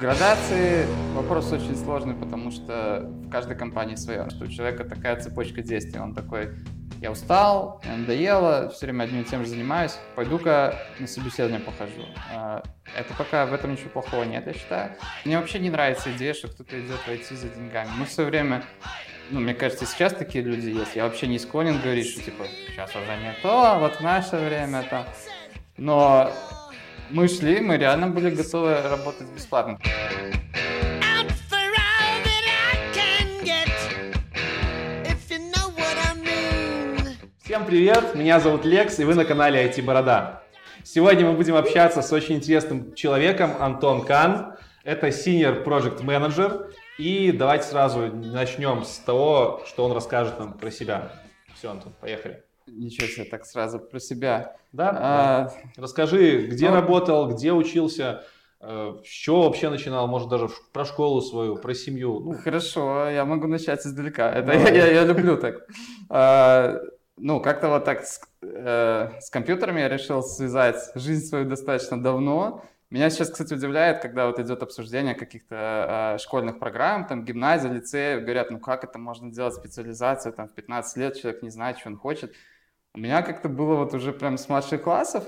[0.00, 4.28] градации вопрос очень сложный, потому что в каждой компании свое.
[4.30, 6.00] Что у человека такая цепочка действий.
[6.00, 6.54] Он такой,
[7.00, 12.06] я устал, мне надоело, все время одним и тем же занимаюсь, пойду-ка на собеседование похожу.
[12.32, 12.62] А,
[12.96, 14.92] это пока в этом ничего плохого нет, я считаю.
[15.26, 17.90] Мне вообще не нравится идея, что кто-то идет войти за деньгами.
[17.98, 18.64] Мы все время
[19.30, 20.96] ну, мне кажется, сейчас такие люди есть.
[20.96, 24.82] Я вообще не склонен говорить, что, типа, сейчас уже не то, вот в наше время
[24.90, 25.06] там.
[25.76, 26.32] Но
[27.12, 29.78] мы шли, мы реально были готовы работать бесплатно.
[37.42, 40.42] Всем привет, меня зовут Лекс, и вы на канале IT Борода.
[40.84, 44.56] Сегодня мы будем общаться с очень интересным человеком, Антон Кан.
[44.84, 46.72] Это Senior Project Manager.
[46.96, 51.10] И давайте сразу начнем с того, что он расскажет нам про себя.
[51.54, 52.44] Все, Антон, поехали.
[52.72, 54.56] Ничего себе, так сразу про себя.
[54.72, 54.90] Да?
[54.90, 55.52] А, да.
[55.76, 58.24] Расскажи, где ну, работал, где учился,
[58.60, 62.20] э, с чего вообще начинал, может даже про школу свою, про семью.
[62.20, 62.34] Ну.
[62.34, 64.30] Хорошо, я могу начать издалека.
[64.30, 65.66] Это я, я, я люблю так.
[66.08, 66.80] А,
[67.16, 72.64] ну, как-то вот так с, э, с компьютерами я решил связать жизнь свою достаточно давно.
[72.90, 78.20] Меня сейчас, кстати, удивляет, когда вот идет обсуждение каких-то э, школьных программ, там, гимназия, лицея,
[78.20, 81.90] говорят, ну как это можно делать специализацию, там, в 15 лет человек не знает, что
[81.90, 82.32] он хочет.
[82.94, 85.24] У меня как-то было вот уже прям с младших классов,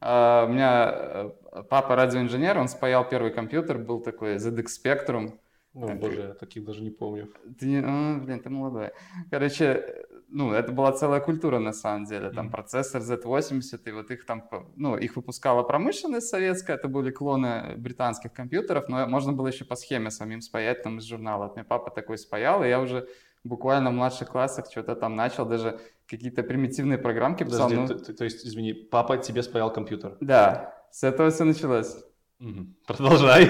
[0.00, 1.30] э, у меня э,
[1.68, 5.38] папа радиоинженер, он спаял первый компьютер, был такой ZX Spectrum.
[5.74, 7.32] О, боже, я таких даже не помню.
[7.58, 8.92] Ты, ну, блин, ты молодой.
[9.30, 12.30] Короче, ну, это была целая культура на самом деле.
[12.30, 12.50] Там mm-hmm.
[12.50, 18.32] процессор Z80, и вот их там, ну, их выпускала промышленность советская, это были клоны британских
[18.32, 21.52] компьютеров, но можно было еще по схеме самим спаять там из журнала.
[21.54, 23.08] Мне папа такой спаял, и я уже
[23.46, 27.68] буквально в младших классах что-то там начал, даже какие-то примитивные программки писал.
[27.68, 27.98] Подожди, ну...
[27.98, 30.16] то, то есть, извини, папа тебе спаял компьютер?
[30.20, 31.96] Да, с этого все началось.
[32.40, 32.66] Угу.
[32.86, 33.48] Продолжай.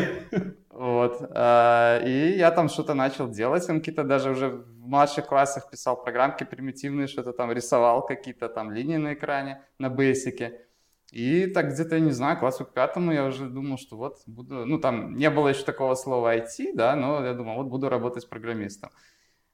[0.71, 1.31] Вот.
[1.35, 6.03] А, и я там что-то начал делать, он какие-то даже уже в младших классах писал
[6.03, 10.67] программки примитивные, что-то там рисовал, какие-то там линии на экране на бейсике.
[11.12, 14.67] И так где-то, я не знаю, классу к пятому я уже думал, что вот буду...
[14.67, 18.29] Ну, там не было еще такого слова IT, да, но я думал, вот буду работать
[18.29, 18.91] программистом.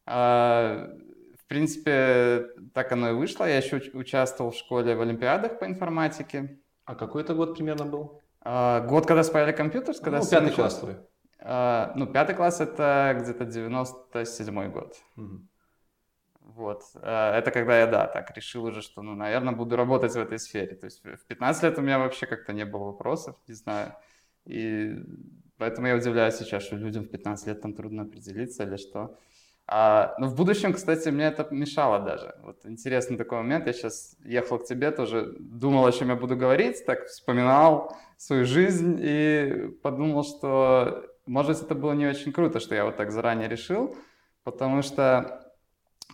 [0.07, 0.91] А,
[1.39, 3.45] в принципе, так оно и вышло.
[3.45, 6.59] Я еще участвовал в школе в олимпиадах по информатике.
[6.85, 8.21] А какой это год примерно был?
[8.41, 10.97] А, год, когда спаяли компьютер, когда ну, пятый класс твой.
[11.39, 14.97] А, ну, пятый класс это где-то 97 год.
[15.17, 15.41] Угу.
[16.41, 16.83] Вот.
[16.95, 20.75] Это когда я, да, так решил уже, что, ну, наверное, буду работать в этой сфере.
[20.75, 23.95] То есть в 15 лет у меня вообще как-то не было вопросов, не знаю.
[24.45, 24.97] И
[25.57, 29.17] поэтому я удивляюсь сейчас, что людям в 15 лет там трудно определиться или что.
[29.67, 32.35] А, но в будущем, кстати, мне это мешало даже.
[32.43, 33.67] Вот интересный такой момент.
[33.67, 38.45] Я сейчас ехал к тебе тоже, думал, о чем я буду говорить, так вспоминал свою
[38.45, 43.49] жизнь и подумал, что может, это было не очень круто, что я вот так заранее
[43.49, 43.97] решил,
[44.45, 45.53] потому что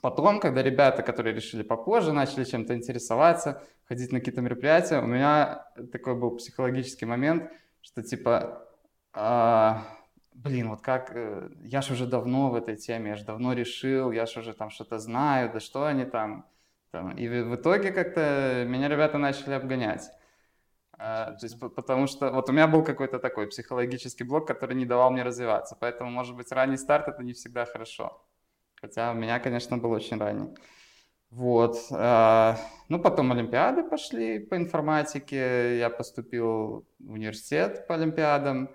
[0.03, 5.66] потом, когда ребята, которые решили попозже, начали чем-то интересоваться, ходить на какие-то мероприятия, у меня
[5.92, 7.50] такой был психологический момент,
[7.81, 8.69] что типа,
[9.14, 9.82] а,
[10.43, 14.12] блин, вот как, э, я же уже давно в этой теме, я же давно решил,
[14.12, 16.47] я же уже там что-то знаю, да что они там,
[16.91, 17.16] там.
[17.16, 20.10] И в итоге как-то меня ребята начали обгонять.
[20.99, 24.87] А, то есть, потому что вот у меня был какой-то такой психологический блок, который не
[24.87, 25.76] давал мне развиваться.
[25.78, 28.25] Поэтому, может быть, ранний старт это не всегда хорошо.
[28.81, 30.55] Хотя у меня, конечно, был очень ранний.
[31.31, 31.76] Вот.
[31.93, 32.56] А,
[32.88, 35.78] ну, потом Олимпиады пошли по информатике.
[35.78, 38.70] Я поступил в университет по Олимпиадам.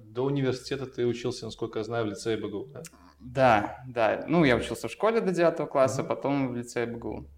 [0.00, 2.82] До университета ты учился, насколько я знаю, в лицее БГУ, да?
[3.20, 4.24] Да, да.
[4.28, 6.06] Ну, я учился в школе до 9 класса, mm-hmm.
[6.06, 7.28] потом в лицее БГУ.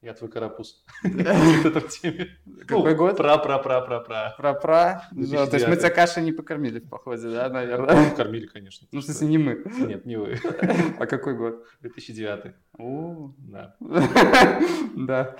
[0.00, 0.84] Я твой карапуз.
[1.02, 3.16] Какой год?
[3.16, 4.34] Пра-пра-пра-пра-пра.
[4.36, 5.08] Пра-пра?
[5.10, 8.14] То есть мы тебя кашей не покормили в походе, да, наверное?
[8.14, 8.86] Кормили, конечно.
[8.92, 9.64] Ну, в смысле, не мы.
[9.78, 10.38] Нет, не вы.
[10.98, 11.66] А какой год?
[11.80, 12.54] 2009.
[12.78, 13.76] О, да.
[14.94, 15.36] Да.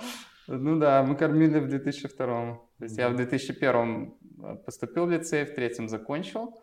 [0.47, 2.68] Ну да, мы кормили в 2002.
[2.79, 4.13] То есть я в 2001
[4.65, 6.57] поступил в лицей, в третьем закончил.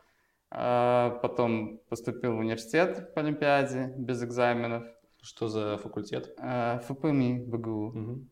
[0.51, 4.85] А потом поступил в университет по Олимпиаде без экзаменов.
[5.21, 6.35] Что за факультет?
[6.39, 7.87] Э, ФПМИ, БГУ.
[7.89, 8.27] Угу.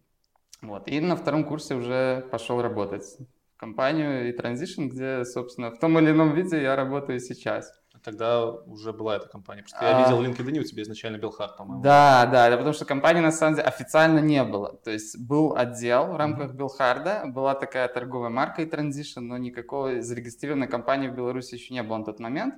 [0.62, 0.88] Вот.
[0.88, 3.04] И на втором курсе уже пошел работать
[3.54, 7.70] в компанию и Transition, где, собственно, в том или ином виде я работаю сейчас.
[8.04, 9.62] А тогда уже была эта компания.
[9.62, 9.84] Просто а...
[9.84, 11.82] я видел в LinkedIn, у тебя изначально Белхард, по-моему.
[11.82, 14.76] Да, да, да, потому что компании на самом деле официально не было.
[14.84, 16.56] То есть был отдел в рамках mm-hmm.
[16.56, 21.82] Белхарда, была такая торговая марка и Transition, но никакой зарегистрированной компании в Беларуси еще не
[21.82, 22.54] было на тот момент.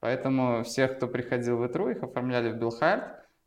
[0.00, 3.04] Поэтому всех, кто приходил в ИТРУ, их оформляли в Белхард.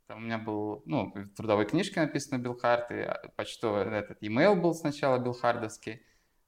[0.07, 4.73] Там у меня был, ну, в трудовой книжке написано Билхард, и почтовый этот email был
[4.73, 6.01] сначала билхардовский.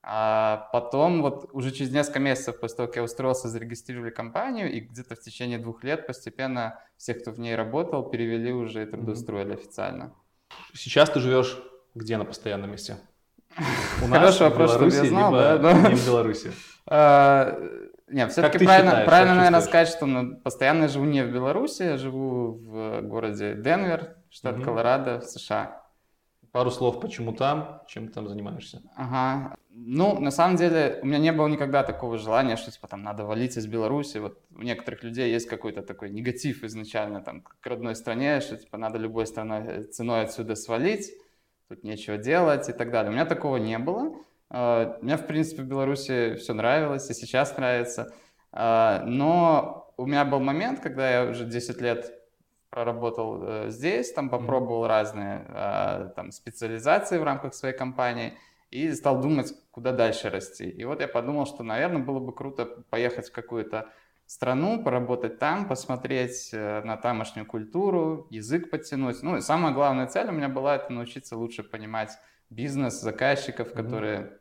[0.06, 4.82] А потом, вот уже через несколько месяцев после того, как я устроился, зарегистрировали компанию, и
[4.82, 9.54] где-то в течение двух лет постепенно всех, кто в ней работал, перевели уже и трудоустроили
[9.54, 10.14] официально.
[10.74, 11.58] Сейчас ты живешь
[11.96, 12.98] где на постоянном месте?
[14.04, 15.58] У нас Хороший вопрос, чтобы я знал, да?
[15.62, 15.90] Но...
[15.90, 16.52] Не в Беларуси.
[16.86, 17.58] А,
[18.08, 21.98] не, все-таки правильно, считаешь, правильно наверное, сказать, что ну, постоянно живу не в Беларуси, я
[21.98, 24.66] живу в городе Денвер, штат угу.
[24.66, 25.82] Колорадо, в США.
[26.52, 28.82] Пару слов, почему там, чем ты там занимаешься?
[28.96, 29.56] Ага.
[29.75, 33.25] Ну, на самом деле, у меня не было никогда такого желания, что типа там надо
[33.25, 34.20] валить из Беларуси.
[34.20, 38.78] Вот у некоторых людей есть какой-то такой негатив изначально там к родной стране, что типа
[38.78, 41.12] надо любой страной, ценой отсюда свалить,
[41.70, 43.10] тут нечего делать и так далее.
[43.10, 44.16] У меня такого не было.
[44.52, 48.14] Uh, мне, в принципе, в Беларуси все нравилось, и сейчас нравится.
[48.52, 52.14] Uh, но у меня был момент, когда я уже 10 лет
[52.70, 58.34] проработал uh, здесь, там попробовал разные там, специализации в рамках своей компании–
[58.74, 60.68] и стал думать, куда дальше расти.
[60.68, 63.90] И вот я подумал, что, наверное, было бы круто поехать в какую-то
[64.25, 69.22] страну, поработать там, посмотреть э, на тамошнюю культуру, язык подтянуть.
[69.22, 72.18] Ну и самая главная цель у меня была это научиться лучше понимать
[72.50, 73.75] бизнес, заказчиков, mm-hmm.
[73.75, 74.40] которые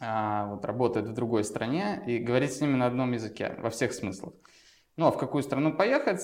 [0.00, 3.92] а, вот, работают в другой стране, и говорить с ними на одном языке, во всех
[3.92, 4.34] смыслах.
[4.96, 6.20] Ну а в какую страну поехать?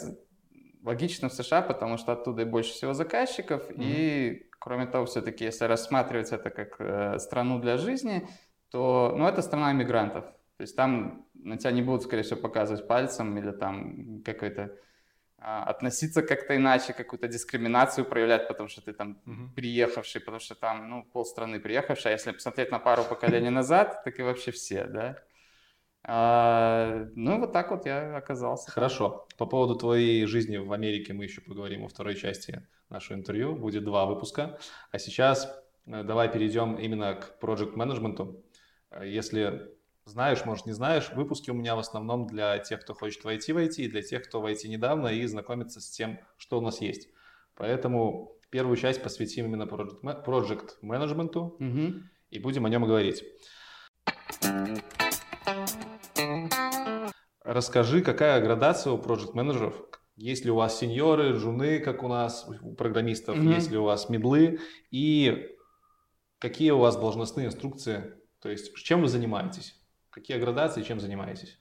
[0.82, 3.77] Логично в США, потому что оттуда и больше всего заказчиков, mm-hmm.
[3.79, 8.29] и Кроме того, все-таки, если рассматривать это как э, страну для жизни,
[8.71, 10.25] то ну, это страна иммигрантов.
[10.59, 14.77] То есть там на тебя не будут, скорее всего, показывать пальцем или там какой-то
[15.39, 19.55] а, относиться как-то иначе, какую-то дискриминацию проявлять, потому что ты там угу.
[19.57, 24.19] приехавший, потому что там, ну, полстраны приехавший, а если посмотреть на пару поколений назад, так
[24.19, 25.17] и вообще все, да.
[26.03, 28.71] А, ну, вот так вот я оказался.
[28.71, 29.27] Хорошо.
[29.39, 33.57] По поводу твоей жизни в Америке мы еще поговорим во второй части нашего интервью.
[33.57, 34.59] Будет два выпуска.
[34.91, 35.47] А сейчас
[35.87, 38.45] э, давай перейдем именно к project менеджменту.
[38.91, 39.71] Э, если
[40.05, 43.59] знаешь, может не знаешь, выпуски у меня в основном для тех, кто хочет войти в
[43.59, 47.09] IT, и для тех, кто войти недавно и знакомиться с тем, что у нас есть.
[47.55, 52.03] Поэтому первую часть посвятим именно project менеджменту угу.
[52.31, 53.25] и будем о нем говорить.
[57.45, 59.75] Расскажи, какая градация у проект менеджеров
[60.20, 63.55] есть ли у вас сеньоры, жуны, как у нас, у программистов, mm-hmm.
[63.55, 65.56] есть ли у вас медлы, и
[66.38, 69.81] какие у вас должностные инструкции, то есть чем вы занимаетесь,
[70.11, 71.58] какие градации, чем занимаетесь?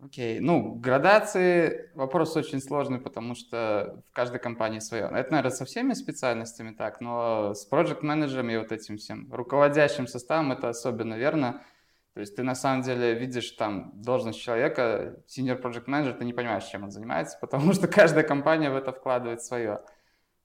[0.00, 0.40] Окей, okay.
[0.40, 5.04] ну, градации, вопрос очень сложный, потому что в каждой компании свое.
[5.04, 10.08] Это, наверное, со всеми специальностями так, но с проект менеджером и вот этим всем руководящим
[10.08, 11.62] составом это особенно верно.
[12.14, 16.34] То есть ты на самом деле видишь там должность человека, senior project manager, ты не
[16.34, 19.80] понимаешь, чем он занимается, потому что каждая компания в это вкладывает свое.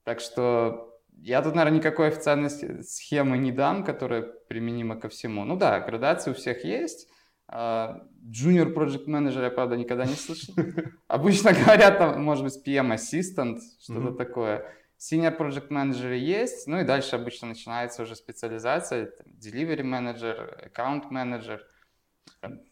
[0.04, 2.50] Так что я тут, наверное, никакой официальной
[2.82, 5.44] схемы не дам, которая применима ко всему.
[5.44, 7.08] Ну да, градации у всех есть.
[7.48, 10.54] А, junior Project Manager я, правда, никогда не слышал.
[11.08, 14.64] Обычно говорят, там, может быть, PM Assistant, что-то такое.
[14.98, 21.60] Senior Project Manager есть, ну и дальше обычно начинается уже специализация, Delivery Manager, Account Manager.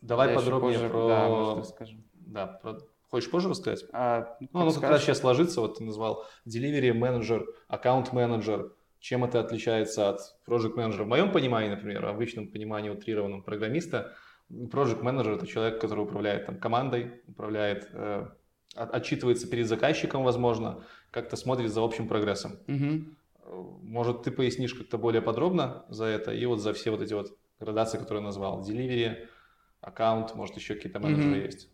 [0.01, 1.09] Давай подробнее позже, про...
[1.09, 1.77] Да, может.
[2.15, 2.79] Да, про...
[3.09, 3.85] Хочешь позже рассказать?
[3.93, 8.73] А, ну, оно как раз сейчас ложится, вот ты назвал Delivery Manager, Account Manager.
[8.99, 11.05] Чем это отличается от Project Manager?
[11.05, 14.17] В моем понимании, например, в обычном понимании утрированном программиста,
[14.51, 18.27] Project Manager– это человек, который управляет там, командой, управляет э,
[18.77, 20.85] отчитывается перед заказчиком, возможно,
[21.17, 22.59] как-то смотрит за общим прогрессом.
[22.69, 23.81] Угу.
[23.83, 27.39] Может, ты пояснишь как-то более подробно за это и вот за все вот эти вот
[27.59, 28.61] градации, которые я назвал?
[28.61, 29.27] Delivery,
[29.81, 31.47] аккаунт, может, еще какие-то менеджеры угу.
[31.47, 31.71] есть?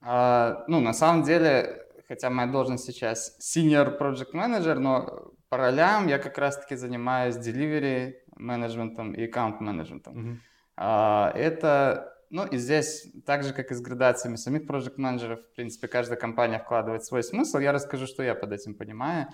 [0.00, 6.06] А, ну, на самом деле, хотя моя должность сейчас senior project manager, но по ролям
[6.06, 10.16] я как раз-таки занимаюсь delivery менеджментом и аккаунт менеджментом.
[10.16, 10.38] Угу.
[10.76, 15.54] А, это ну и здесь, так же как и с градациями самих проект менеджеров, в
[15.54, 17.58] принципе, каждая компания вкладывает свой смысл.
[17.58, 19.28] Я расскажу, что я под этим понимаю.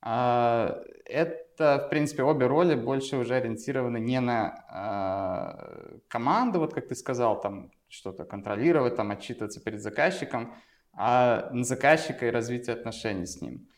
[0.00, 6.88] А, это, в принципе, обе роли больше уже ориентированы не на а, команду, вот как
[6.88, 10.54] ты сказал, там что-то контролировать, там отчитываться перед заказчиком,
[10.92, 13.68] а на заказчика и развитие отношений с ним.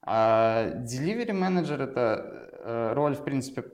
[0.00, 3.64] А delivery менеджер это э, роль, в принципе,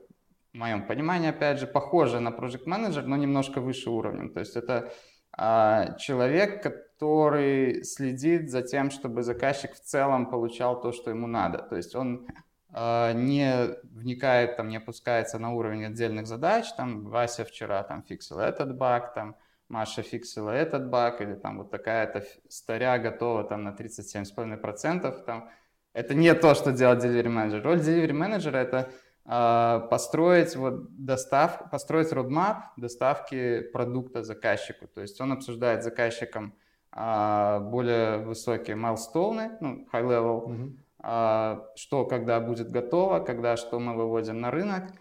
[0.53, 4.33] в моем понимании, опять же, похоже на project менеджер, но немножко выше уровнем.
[4.33, 4.91] То есть это
[5.31, 11.59] а, человек, который следит за тем, чтобы заказчик в целом получал то, что ему надо.
[11.59, 12.27] То есть он
[12.73, 18.39] а, не вникает, там, не опускается на уровень отдельных задач, там, Вася вчера там фиксил
[18.39, 19.35] этот баг, там,
[19.71, 25.49] Маша фиксила этот баг, или там вот такая-то старя готова там на 37,5%, там,
[25.93, 27.63] это не то, что делает delivery менеджер.
[27.63, 28.91] Роль delivery менеджера это
[29.23, 34.87] построить вот достав, построить roadmap доставки продукта заказчику.
[34.87, 36.55] То есть он обсуждает с заказчиком
[36.91, 40.77] а, более высокие майлстоуны, ну, high level, mm-hmm.
[40.99, 44.91] а, что когда будет готово, когда что мы выводим на рынок.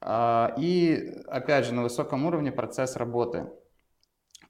[0.00, 3.50] А, и, опять же, на высоком уровне процесс работы.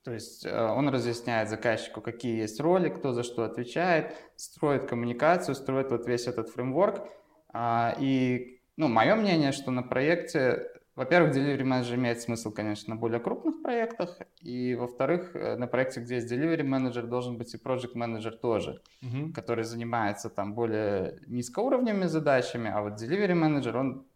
[0.04, 5.54] То есть э, он разъясняет заказчику, какие есть роли, кто за что отвечает, строит коммуникацию,
[5.54, 7.06] строит вот весь этот фреймворк.
[7.52, 13.00] А, и ну, мое мнение, что на проекте, во-первых, delivery manager имеет смысл, конечно, на
[13.00, 17.58] более крупных проектах, и, во-вторых, э, на проекте, где есть delivery manager, должен быть и
[17.58, 19.32] project manager тоже, угу.
[19.34, 24.06] который занимается там более низкоуровневыми задачами, а вот delivery manager, он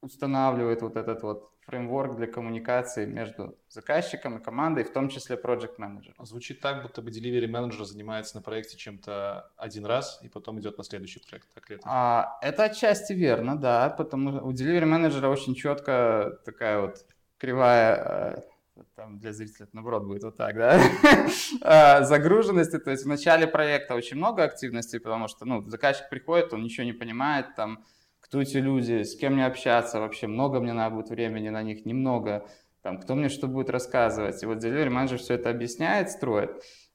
[0.00, 5.76] устанавливает вот этот вот фреймворк для коммуникации между заказчиком и командой, в том числе project
[5.78, 6.14] manager.
[6.24, 10.78] Звучит так, будто бы delivery менеджер занимается на проекте чем-то один раз и потом идет
[10.78, 11.46] на следующий проект.
[11.54, 11.84] Так ли это?
[11.86, 17.04] А, это отчасти верно, да, потому что у delivery менеджера очень четко такая вот
[17.36, 20.80] кривая э, там для зрителей это наоборот будет вот так, да,
[21.62, 26.52] а, загруженности, то есть в начале проекта очень много активности, потому что, ну, заказчик приходит,
[26.52, 27.84] он ничего не понимает, там,
[28.28, 31.86] кто эти люди, с кем мне общаться вообще, много мне надо будет времени на них,
[31.86, 32.46] немного,
[32.82, 34.42] там, кто мне что будет рассказывать.
[34.42, 36.50] И вот delivery менеджер все это объясняет, строит.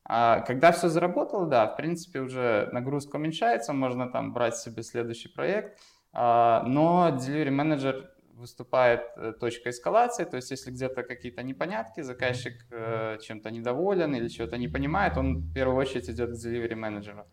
[0.06, 5.30] А когда все заработало, да, в принципе, уже нагрузка уменьшается, можно там брать себе следующий
[5.30, 5.80] проект,
[6.12, 12.54] а, но delivery менеджер выступает э, точкой эскалации, то есть если где-то какие-то непонятки, заказчик
[12.72, 17.26] э, чем-то недоволен или чего-то не понимает, он в первую очередь идет к delivery менеджеру.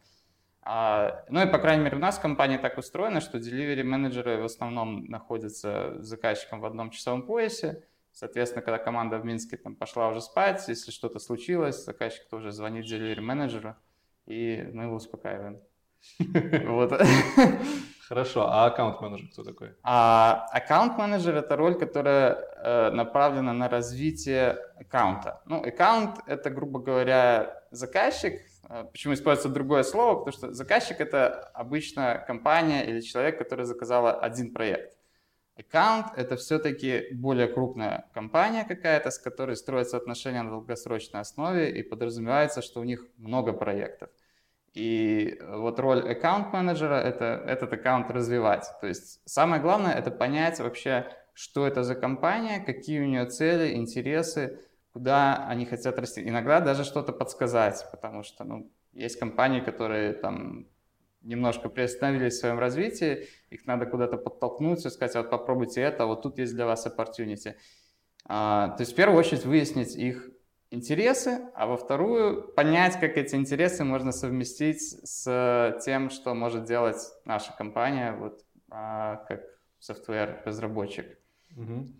[0.64, 4.44] Ну и, по крайней мере, у нас в компании так устроено, что delivery менеджеры в
[4.44, 7.82] основном находятся с заказчиком в одном часовом поясе.
[8.12, 12.84] Соответственно, когда команда в Минске там пошла уже спать, если что-то случилось, заказчик тоже звонит
[12.84, 13.76] delivery менеджеру,
[14.26, 15.60] и мы его успокаиваем.
[16.66, 16.92] Вот.
[18.08, 19.74] Хорошо, а аккаунт-менеджер кто такой?
[19.84, 25.40] А, аккаунт-менеджер— это роль, которая э, направлена на развитие аккаунта.
[25.46, 28.49] Ну, аккаунт— это, грубо говоря, заказчик, а,
[28.92, 30.16] почему используется другое слово?
[30.16, 34.96] Потому что заказчик— это обычно компания или человек, который заказала один проект.
[35.56, 41.82] Аккаунт— это все-таки более крупная компания какая-то, с которой строятся отношения на долгосрочной основе, и
[41.82, 44.08] подразумевается, что у них много проектов.
[44.72, 48.66] И вот роль аккаунт-менеджера— это этот аккаунт развивать.
[48.80, 53.74] То есть самое главное— это понять вообще, что это за компания, какие у нее цели,
[53.74, 54.60] интересы,
[54.92, 56.26] куда они хотят расти.
[56.26, 60.66] Иногда даже что-то подсказать, потому что ну, есть компании, которые там
[61.22, 66.22] немножко приостановились в своем развитии, их надо куда-то подтолкнуть и сказать, вот попробуйте это, вот
[66.22, 67.54] тут есть для вас opportunity.
[68.24, 70.30] А, то есть в первую очередь выяснить их
[70.70, 77.00] интересы, а во вторую понять, как эти интересы можно совместить с тем, что может делать
[77.24, 79.42] наша компания, вот а, как
[79.78, 81.18] софтвер-разработчик.
[81.56, 81.92] Угу.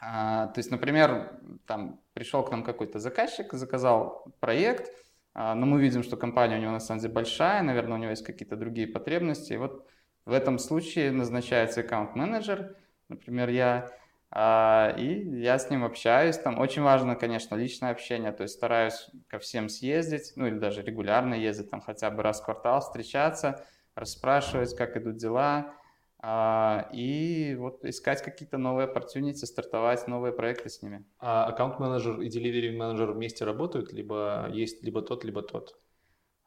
[0.00, 4.92] А, то есть, например, там пришел к нам какой-то заказчик, заказал проект,
[5.34, 8.10] а, но мы видим, что компания у него на самом деле большая, наверное, у него
[8.10, 9.54] есть какие-то другие потребности.
[9.54, 9.86] И вот
[10.24, 12.76] в этом случае назначается аккаунт-менеджер,
[13.08, 13.90] например, я,
[14.30, 16.38] а, и я с ним общаюсь.
[16.38, 20.82] Там очень важно, конечно, личное общение, то есть стараюсь ко всем съездить, ну или даже
[20.82, 23.64] регулярно ездить, там хотя бы раз в квартал встречаться,
[23.96, 25.74] расспрашивать, как идут дела,
[26.20, 31.04] и вот искать какие-то новые opportunity, стартовать новые проекты с ними.
[31.20, 35.78] А аккаунт-менеджер и delivery менеджер вместе работают, либо есть либо тот, либо тот?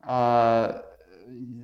[0.01, 0.83] А,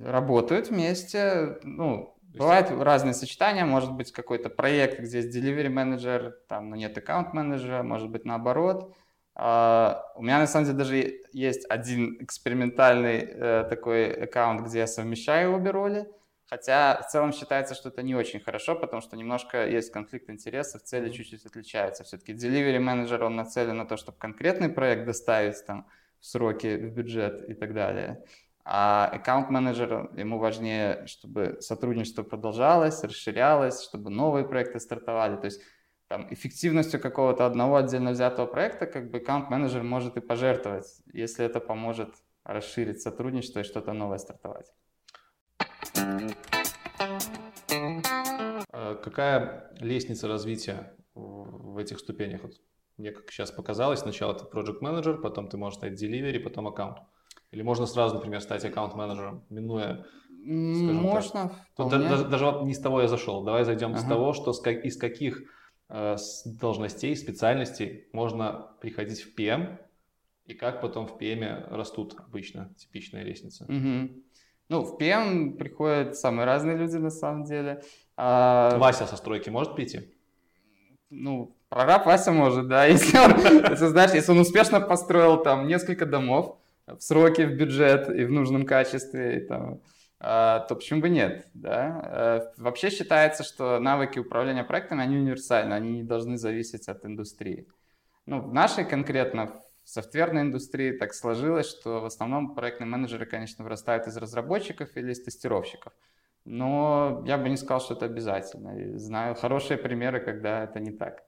[0.06, 6.70] работают вместе, ну, Бывают разные сочетания, может быть какой-то проект, где есть delivery менеджер, там,
[6.70, 8.96] но нет аккаунт менеджера, может быть наоборот.
[9.36, 14.88] Uh, у меня на самом деле даже есть один экспериментальный uh, такой аккаунт, где я
[14.88, 16.08] совмещаю обе роли.
[16.50, 20.82] Хотя в целом считается, что это не очень хорошо, потому что немножко есть конфликт интересов,
[20.82, 22.06] цели чуть-чуть отличаются.
[22.06, 25.88] Все-таки delivery менеджер, он нацелен на то, чтобы конкретный проект доставить там
[26.20, 28.24] в сроки, в бюджет и так далее.
[28.64, 35.36] А аккаунт менеджер, ему важнее, чтобы сотрудничество продолжалось, расширялось, чтобы новые проекты стартовали.
[35.36, 35.62] То есть
[36.08, 41.46] там, эффективностью какого-то одного отдельно взятого проекта как бы аккаунт менеджер может и пожертвовать, если
[41.46, 44.72] это поможет расширить сотрудничество и что-то новое стартовать.
[48.72, 52.44] А какая лестница развития в этих ступенях?
[52.44, 52.54] Вот
[52.98, 57.00] мне как сейчас показалось, сначала ты project менеджер, потом ты можешь стать delivery, потом аккаунт.
[57.52, 60.06] Или можно сразу, например, стать аккаунт-менеджером, минуя
[60.48, 61.52] можно.
[61.76, 63.44] Тут даже, даже вот не с того я зашел.
[63.44, 64.00] Давай зайдем ага.
[64.00, 65.44] с того, что с, из каких
[65.90, 69.78] э, должностей, специальностей можно приходить в PM
[70.46, 73.66] и как потом в PM растут обычно типичная лестница.
[73.66, 74.24] Угу.
[74.70, 77.84] Ну, в PM приходят самые разные люди на самом деле.
[78.18, 80.14] А, Вася со стройки может прийти?
[81.10, 86.58] Ну, прораб Вася может, да, если он, знаешь, если он успешно построил там несколько домов
[86.86, 89.82] в сроки, в бюджет и в нужном качестве, и, там,
[90.20, 92.02] а, то почему бы нет, да?
[92.04, 97.68] А, вообще считается, что навыки управления проектами, они универсальны, они не должны зависеть от индустрии.
[98.26, 103.64] Ну, в нашей конкретно, в софтверной индустрии так сложилось, что в основном проектные менеджеры, конечно,
[103.64, 105.94] вырастают из разработчиков или из тестировщиков.
[106.44, 108.78] Но я бы не сказал, что это обязательно.
[108.78, 111.24] И знаю хорошие примеры, когда это не так.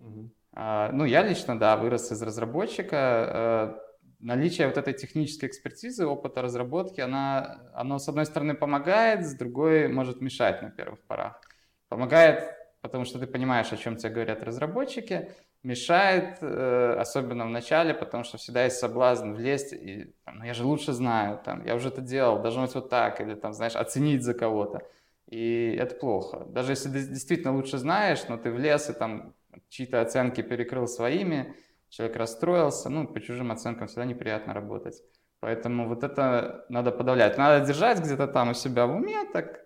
[0.00, 0.30] Угу.
[0.54, 2.98] А, ну, я лично, да, вырос из разработчика.
[2.98, 3.78] А,
[4.18, 9.86] наличие вот этой технической экспертизы, опыта разработки, она, оно, с одной стороны, помогает, с другой
[9.86, 11.40] может мешать на первых порах.
[11.88, 15.30] Помогает, потому что ты понимаешь, о чем тебе говорят разработчики,
[15.62, 20.64] мешает, э, особенно в начале, потому что всегда есть соблазн влезть и, ну, я же
[20.64, 24.24] лучше знаю, там, я уже это делал, должно быть вот так, или, там, знаешь, оценить
[24.24, 24.82] за кого-то.
[25.28, 26.44] И это плохо.
[26.48, 29.34] Даже если ты действительно лучше знаешь, но ты влез и там
[29.68, 31.54] чьи-то оценки перекрыл своими,
[31.88, 35.02] человек расстроился, ну, по чужим оценкам всегда неприятно работать.
[35.40, 37.38] Поэтому вот это надо подавлять.
[37.38, 39.61] Надо держать где-то там у себя в уме, так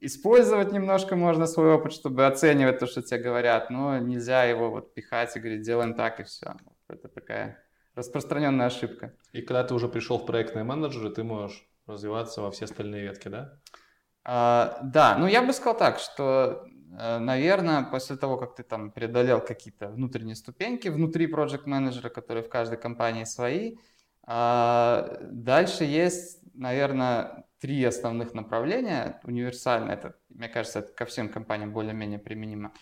[0.00, 4.94] использовать немножко можно свой опыт, чтобы оценивать то, что тебе говорят, но нельзя его вот
[4.94, 6.56] пихать и говорить, делаем так и все.
[6.88, 7.62] Это такая
[7.94, 9.14] распространенная ошибка.
[9.32, 13.28] И когда ты уже пришел в проектные менеджеры, ты можешь развиваться во все остальные ветки,
[13.28, 13.58] да?
[14.24, 16.66] А, да, ну я бы сказал так, что,
[16.98, 22.44] э, наверное, после того, как ты там преодолел какие-то внутренние ступеньки внутри проект менеджера, которые
[22.44, 23.76] в каждой компании свои,
[24.22, 29.92] а, дальше есть, наверное, три основных направления универсально.
[29.92, 32.72] Это, мне кажется, это ко всем компаниям более-менее применимо.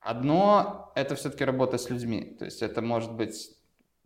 [0.00, 2.36] Одно– это все-таки работа с людьми.
[2.38, 3.56] То есть это может быть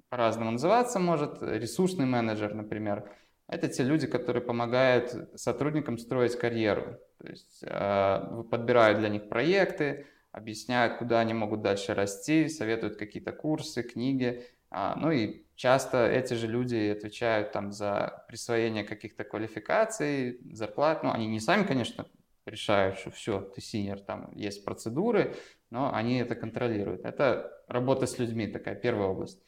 [0.08, 3.10] по-разному называться, может ресурсный менеджер, например.
[3.48, 6.98] Это те люди, которые помогают сотрудникам строить карьеру.
[7.18, 13.32] То есть э, подбирают для них проекты, объясняют, куда они могут дальше расти, советуют какие-то
[13.32, 14.44] курсы, книги.
[14.70, 21.02] А, ну и часто эти же люди отвечают там за присвоение каких-то квалификаций, зарплат.
[21.02, 22.06] Ну, они не сами, конечно,
[22.46, 25.34] решают, что все, ты синер, там есть процедуры,
[25.70, 27.04] но они это контролируют.
[27.04, 29.42] Это работа с людьми, такая первая область.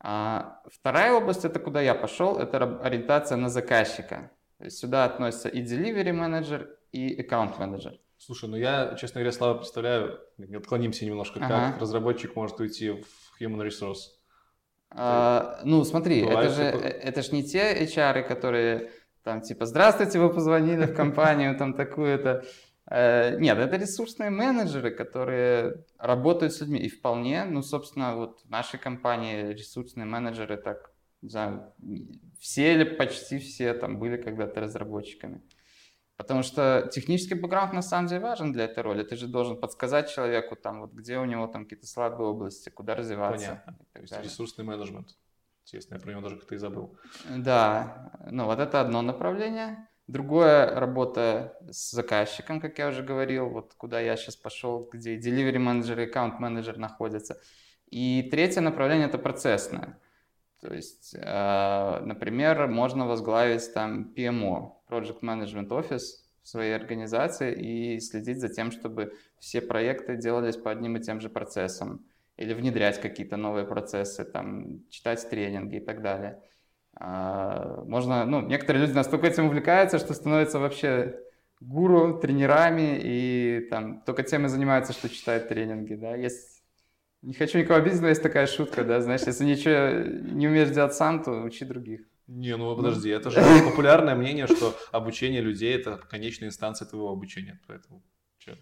[0.00, 4.32] А вторая область, это куда я пошел, это ориентация на заказчика.
[4.56, 8.00] То есть сюда относятся и delivery менеджер, и аккаунт менеджер.
[8.16, 10.18] Слушай, ну я, честно говоря, слабо представляю,
[10.56, 11.72] отклонимся немножко, ага.
[11.72, 14.21] как разработчик может уйти в human resource.
[14.94, 18.90] А, ну, смотри, это же, это же не те HR, которые
[19.22, 22.44] там типа «Здравствуйте, вы позвонили в компанию, там такую-то».
[22.90, 26.80] Э, нет, это ресурсные менеджеры, которые работают с людьми.
[26.80, 31.72] И вполне, ну, собственно, вот в нашей компании ресурсные менеджеры так, не знаю,
[32.40, 35.40] все или почти все там были когда-то разработчиками.
[36.22, 39.02] Потому что технический бэкграунд на самом деле важен для этой роли.
[39.02, 42.94] Ты же должен подсказать человеку, там, вот, где у него там какие-то слабые области, куда
[42.94, 43.60] развиваться.
[43.66, 43.86] Понятно.
[43.92, 45.16] То есть ресурсный менеджмент.
[45.64, 46.96] Естественно, я про него даже как-то и забыл.
[47.28, 49.88] Да, ну вот это одно направление.
[50.06, 55.58] Другое работа с заказчиком, как я уже говорил, вот куда я сейчас пошел, где delivery
[55.58, 57.40] менеджер и аккаунт менеджер находятся.
[57.90, 59.98] И третье направление это процессное.
[60.60, 68.00] То есть, э, например, можно возглавить там PMO, Project Management Office в своей организации и
[68.00, 72.04] следить за тем, чтобы все проекты делались по одним и тем же процессам
[72.36, 76.42] или внедрять какие-то новые процессы, там, читать тренинги и так далее.
[76.94, 81.18] А, можно, ну, некоторые люди настолько этим увлекаются, что становятся вообще
[81.60, 86.16] гуру, тренерами и там только тем и занимаются, что читают тренинги, да.
[86.16, 86.62] Есть
[87.22, 90.94] не хочу никого обидеть, но есть такая шутка, да, знаешь, если ничего не умеешь делать
[90.94, 92.00] сам, то учи других.
[92.34, 97.60] Не, ну подожди, это же популярное мнение, что обучение людей– это конечная инстанция твоего обучения,
[97.66, 98.02] поэтому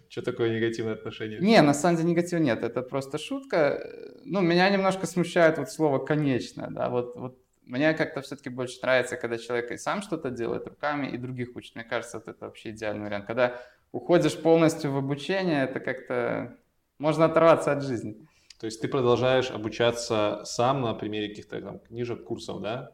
[0.09, 1.39] что такое негативное отношение?
[1.39, 3.83] Не, на самом деле негатива нет, это просто шутка.
[4.25, 9.15] Ну, меня немножко смущает вот слово «конечно», да, вот, вот мне как-то все-таки больше нравится,
[9.15, 11.75] когда человек и сам что-то делает руками, и других учит.
[11.75, 13.25] Мне кажется, вот это вообще идеальный вариант.
[13.25, 13.61] Когда
[13.93, 16.57] уходишь полностью в обучение, это как-то
[16.97, 18.27] можно оторваться от жизни.
[18.59, 22.91] То есть ты продолжаешь обучаться сам на примере каких-то там книжек, курсов, да?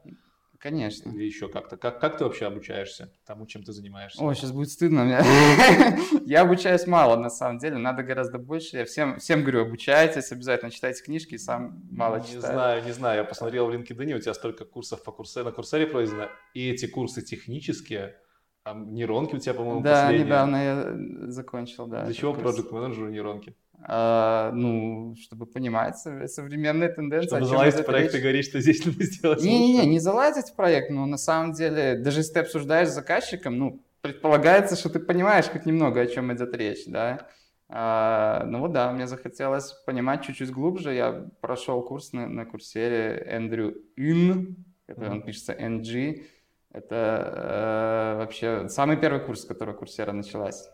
[0.60, 1.10] Конечно.
[1.10, 1.78] Или еще как-то.
[1.78, 4.24] Как, как ты вообще обучаешься тому, чем ты занимаешься?
[4.24, 5.20] О, сейчас будет стыдно мне.
[6.26, 7.78] Я обучаюсь мало, на самом деле.
[7.78, 8.78] Надо гораздо больше.
[8.78, 12.36] Я всем, всем говорю, обучайтесь, обязательно читайте книжки, сам мало читаю.
[12.36, 13.18] Не знаю, не знаю.
[13.20, 16.30] Я посмотрел в LinkedIn, у тебя столько курсов по курсе, на курсере пройдено.
[16.54, 18.18] И эти курсы технические,
[18.64, 22.04] там нейронки у тебя, по-моему, Да, недавно я закончил, да.
[22.04, 23.56] Для чего проект менеджеру нейронки?
[23.84, 27.28] А, ну, чтобы понимать современные тенденции.
[27.28, 30.90] Чтобы залазить в проект и говорить, что здесь надо сделать Не-не-не, не залазить в проект,
[30.90, 35.46] но на самом деле, даже если ты обсуждаешь с заказчиком, ну, предполагается, что ты понимаешь
[35.46, 37.28] хоть немного, о чем идет речь, да.
[37.70, 40.94] А, ну вот да, мне захотелось понимать чуть-чуть глубже.
[40.94, 46.26] Я прошел курс на, на курсере Эндрю Ин, это он пишется NG.
[46.72, 50.70] Это э, вообще самый первый курс, с которого курсера началась.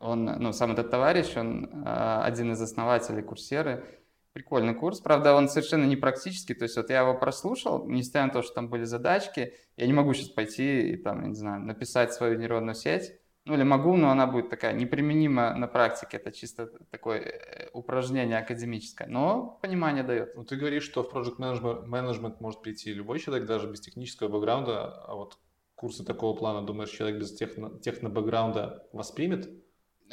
[0.00, 3.84] Он, ну, сам этот товарищ, он э, один из основателей курсеры.
[4.32, 8.32] Прикольный курс, правда, он совершенно не практический, то есть вот я его прослушал, несмотря на
[8.32, 12.12] то, что там были задачки, я не могу сейчас пойти и там, не знаю, написать
[12.12, 16.66] свою нейронную сеть, ну или могу, но она будет такая неприменима на практике, это чисто
[16.90, 20.36] такое э, упражнение академическое, но понимание дает.
[20.36, 24.28] Ну ты говоришь, что в Project Management, management может прийти любой человек, даже без технического
[24.28, 25.38] бэкграунда, а вот
[25.76, 29.48] курсы такого плана, думаешь, человек без техно, техно-бэкграунда воспримет?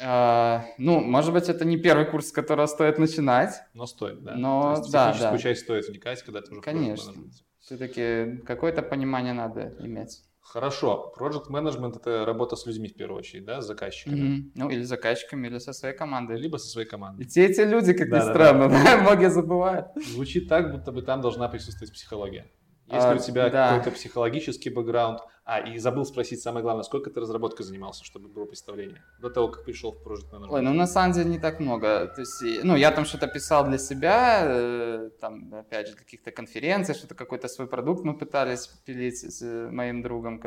[0.00, 3.54] А, ну, может быть, это не первый курс, с которого стоит начинать.
[3.74, 4.34] Но стоит, да.
[4.34, 5.42] Но, То есть да, техническую да.
[5.42, 7.12] часть стоит вникать, когда ты уже Конечно.
[7.60, 10.22] Все-таки какое-то понимание надо иметь.
[10.40, 11.12] Хорошо.
[11.18, 14.20] Project Management— это работа с людьми в первую очередь, да, с заказчиками.
[14.20, 14.52] Мгм.
[14.54, 16.36] Ну, или с заказчиками, или со своей командой.
[16.38, 17.22] Либо со своей командой.
[17.22, 18.32] И те эти люди, как ни Да-да-да.
[18.32, 19.86] странно, да, многие забывают.
[19.96, 22.50] Звучит так, будто бы там должна присутствовать психология.
[22.86, 23.70] Если А, у тебя да.
[23.70, 25.20] какой-то психологический бэкграунд...
[25.46, 29.02] А, и забыл спросить самое главное, сколько ты разработкой занимался, чтобы было представление?
[29.20, 30.48] До того, как пришел в Project Management.
[30.48, 32.06] Ой, ну на самом деле не так много.
[32.06, 36.30] То есть, ну, я там что-то писал для себя, э, там, опять же, для каких-то
[36.30, 40.42] конференций, что-то какой-то свой продукт мы пытались пилить с э, моим другом.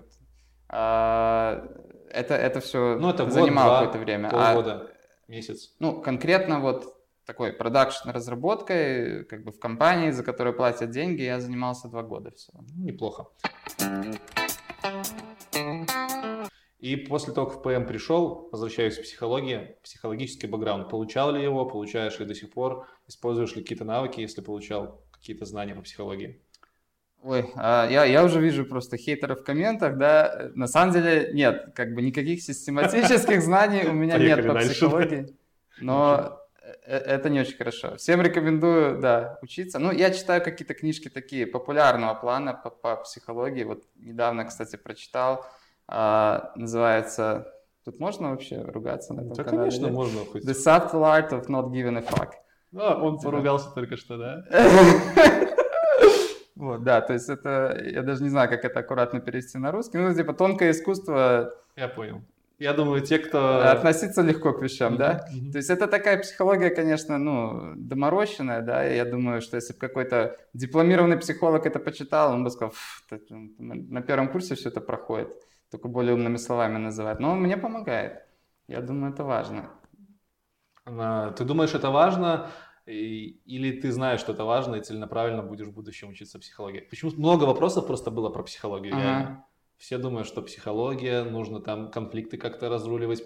[0.68, 1.64] А,
[2.10, 4.30] это, это все Ну, это год, занимало два, какое-то время.
[4.34, 4.90] А, полгода,
[5.28, 5.76] месяц.
[5.78, 6.97] ну, конкретно вот
[7.28, 12.32] такой продакшн разработкой, как бы в компании, за которую платят деньги, я занимался два года
[12.32, 12.64] всего.
[12.74, 13.28] Ну, Неплохо.
[16.80, 20.90] И после того, как в ПМ пришел, возвращаюсь к психологии, психологический бэкграунд.
[20.90, 25.46] Получал ли его, получаешь ли до сих пор, используешь ли какие-то навыки, если получал какие-то
[25.46, 26.42] знания по психологии?
[27.24, 30.52] Ой, а, я, я уже вижу просто хейтеров в комментах, да.
[30.56, 35.36] На самом деле нет, как бы никаких систематических знаний у меня нет по психологии.
[35.82, 36.40] Но
[36.86, 37.96] это не очень хорошо.
[37.98, 39.80] Всем рекомендую, да, учиться.
[39.80, 43.64] Ну, я читаю какие-то книжки такие популярного плана по, по психологии.
[43.64, 45.46] Вот недавно, кстати, прочитал.
[45.88, 47.54] а, называется...
[47.86, 49.70] Тут можно вообще ругаться на этом Да, канале?
[49.70, 50.44] конечно, можно хоть.
[50.44, 52.32] The Subtle Art of Not Giving a Fuck.
[52.76, 54.44] А, он поругался только что, да?
[56.56, 60.00] Вот, да, то есть это, я даже не знаю, как это аккуратно перевести на русский,
[60.00, 62.24] ну, типа, тонкое искусство, Я понял.
[62.60, 63.70] Я думаю, те, кто...
[63.70, 65.26] относиться легко к вещам, да?
[65.52, 69.80] То есть это такая психология, конечно, ну, доморощенная, да, и я думаю, что если бы
[69.80, 74.70] какой-то дипломированный психолог это почитал, он бы сказал, «Фу, это, м, на первом курсе все
[74.70, 75.30] это проходит,
[75.70, 78.24] только более умными словами называть, но он мне помогает,
[78.68, 79.70] я думаю, это важно.
[80.86, 82.50] А, Ты думаешь, это важно?
[82.86, 86.80] Или ты знаешь, что это важно, и целенаправленно будешь в будущем учиться психологии?
[86.90, 89.04] Почему много вопросов просто было про психологию, Ага.
[89.04, 89.47] реально.
[89.78, 93.24] Все думают, что психология, нужно там конфликты как-то разруливать,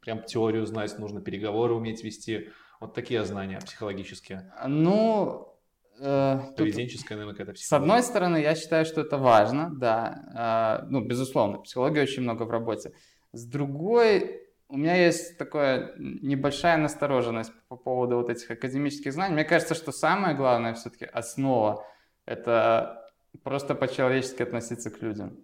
[0.00, 2.50] прям теорию знать, нужно переговоры уметь вести.
[2.80, 4.52] Вот такие знания психологические.
[4.66, 5.58] Ну,
[5.98, 7.82] э, Поведенческая, наверное, какая-то С психология.
[7.82, 12.50] одной стороны, я считаю, что это важно, да, а, ну, безусловно, психологии очень много в
[12.50, 12.92] работе.
[13.32, 19.34] С другой, у меня есть такая небольшая настороженность по поводу вот этих академических знаний.
[19.34, 21.84] Мне кажется, что самое главное все-таки основа–
[22.24, 23.10] это
[23.42, 25.36] просто по-человечески относиться к людям.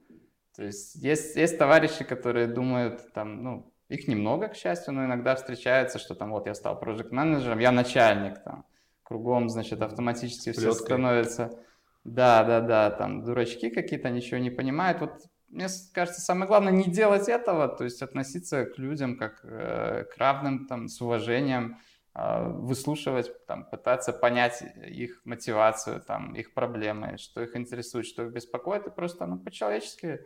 [0.56, 5.34] То есть есть, есть товарищи, которые думают, там, ну, их немного, к счастью, но иногда
[5.34, 8.64] встречается, что там вот я стал проект менеджером я начальник, там,
[9.02, 11.58] кругом, значит, автоматически все становится...
[12.04, 15.00] Да, да, да, там дурачки какие-то ничего не понимают.
[15.00, 20.04] Вот мне кажется, самое главное не делать этого, то есть относиться к людям как э,
[20.04, 21.78] к равным, там, с уважением,
[22.14, 28.32] э, выслушивать, там, пытаться понять их мотивацию, там, их проблемы, что их интересует, что их
[28.32, 30.20] беспокоит, и просто ну, по-человечески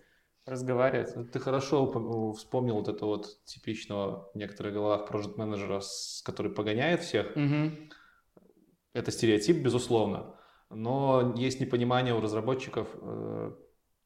[0.48, 1.30] разговаривать.
[1.32, 5.80] Ты хорошо вспомнил вот это вот типичного в некоторых головах проект менеджера,
[6.24, 7.36] который погоняет всех.
[7.36, 7.90] Мгм.
[8.94, 10.34] Это стереотип, безусловно,
[10.70, 13.52] но есть непонимание у разработчиков, э,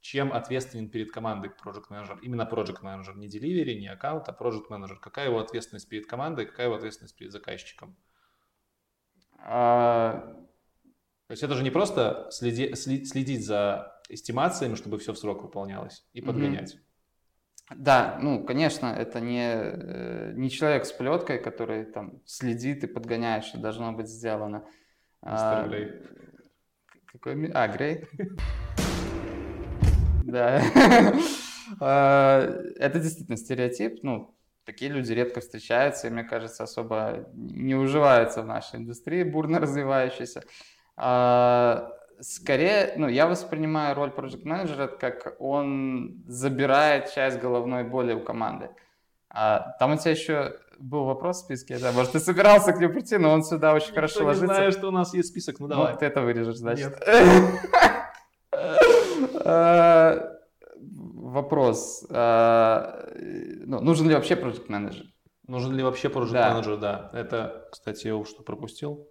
[0.00, 2.18] чем ответственен перед командой Project Manager.
[2.20, 4.96] Именно Project Manager, не delivery, не аккаунт, а Project Manager.
[5.00, 7.96] Какая его ответственность перед командой, какая его ответственность перед заказчиком.
[9.38, 10.34] А,
[11.28, 16.04] То есть это же не просто следи- следить за эстимациями, чтобы все в срок выполнялось,
[16.12, 16.76] и подгонять.
[17.70, 23.44] Да, ну, конечно, это не, э, не человек с плеткой, который там следит и подгоняет,
[23.44, 24.66] что должно быть сделано.
[25.22, 25.92] А, Мистер Грей.
[27.06, 27.50] Какой...
[27.52, 28.06] А, Грей?
[30.24, 30.62] Да.
[31.80, 32.40] А,
[32.76, 34.02] Это действительно стереотип.
[34.02, 39.58] Ну, такие люди редко встречаются, и, мне кажется, особо не уживаются в нашей индустрии, бурно
[39.58, 40.44] развивающейся.
[40.96, 41.90] А,
[42.22, 48.70] скорее, ну, я воспринимаю роль проект менеджера как он забирает часть головной боли у команды.
[49.28, 52.92] А, там у тебя еще был вопрос в списке, да, может, ты собирался к нему
[52.92, 54.46] прийти, но он сюда очень Никто хорошо не ложится.
[54.46, 55.92] знаю, что у нас есть список, ну давай.
[55.92, 56.92] Ну, ты это вырежешь, значит.
[59.44, 60.38] А,
[60.84, 62.06] вопрос.
[62.10, 65.06] А, ну, нужен ли вообще проект менеджер?
[65.46, 67.10] Нужен ли вообще проект менеджер, да.
[67.12, 69.08] Это, кстати, я что пропустил.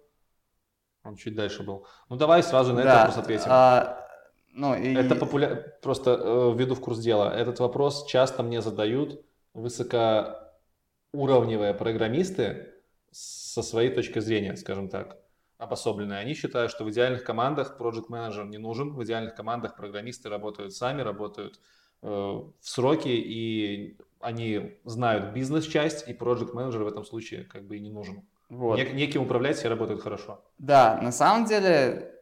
[1.04, 1.86] Он чуть дальше был.
[2.08, 3.46] Ну давай сразу на этот вопрос ответим.
[3.48, 4.08] А,
[4.52, 4.94] ну, и...
[4.94, 5.76] Это популя...
[5.82, 7.34] просто э, введу в курс дела.
[7.34, 12.74] Этот вопрос часто мне задают высокоуровневые программисты
[13.10, 15.18] со своей точки зрения, скажем так,
[15.58, 16.18] обособленные.
[16.18, 20.74] Они считают, что в идеальных командах проект менеджер не нужен, в идеальных командах программисты работают
[20.74, 21.60] сами, работают
[22.02, 27.76] э, в сроки, и они знают бизнес-часть, и проект менеджер в этом случае как бы
[27.76, 28.22] и не нужен.
[28.52, 28.78] Вот.
[28.78, 30.44] Нек- неким управлять все работают хорошо.
[30.58, 32.12] Да, на самом деле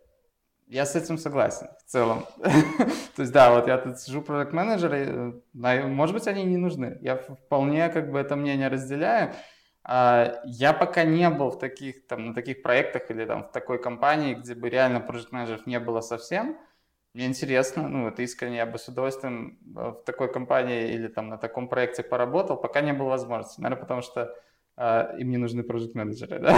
[0.69, 2.25] я с этим согласен в целом.
[2.39, 6.99] То есть, да, вот я тут сижу проект менеджер и, может быть, они не нужны.
[7.01, 9.35] Я вполне как бы это мнение разделяю.
[9.83, 13.83] А, я пока не был в таких, там, на таких проектах или там в такой
[13.83, 16.57] компании, где бы реально проект менеджеров не было совсем.
[17.13, 21.39] Мне интересно, ну, это искренне, я бы с удовольствием в такой компании или там на
[21.39, 23.61] таком проекте поработал, пока не было возможности.
[23.61, 24.33] Наверное, потому что
[24.77, 26.39] а, им не нужны проект менеджеры.
[26.39, 26.57] Да?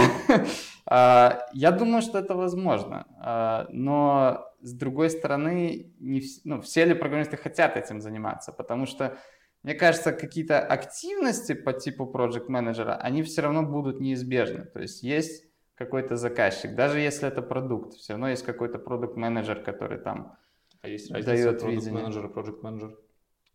[0.85, 6.83] А, я думаю, что это возможно, а, но с другой стороны, не в, ну, все
[6.85, 9.17] ли программисты хотят этим заниматься, потому что
[9.63, 14.65] мне кажется, какие-то активности по типу проект менеджера, они все равно будут неизбежны.
[14.65, 15.45] То есть есть
[15.75, 20.37] какой-то заказчик, даже если это продукт, все равно есть какой-то продукт менеджер, который там
[20.81, 21.93] а есть дает видение.
[21.93, 22.97] менеджер и проект менеджер?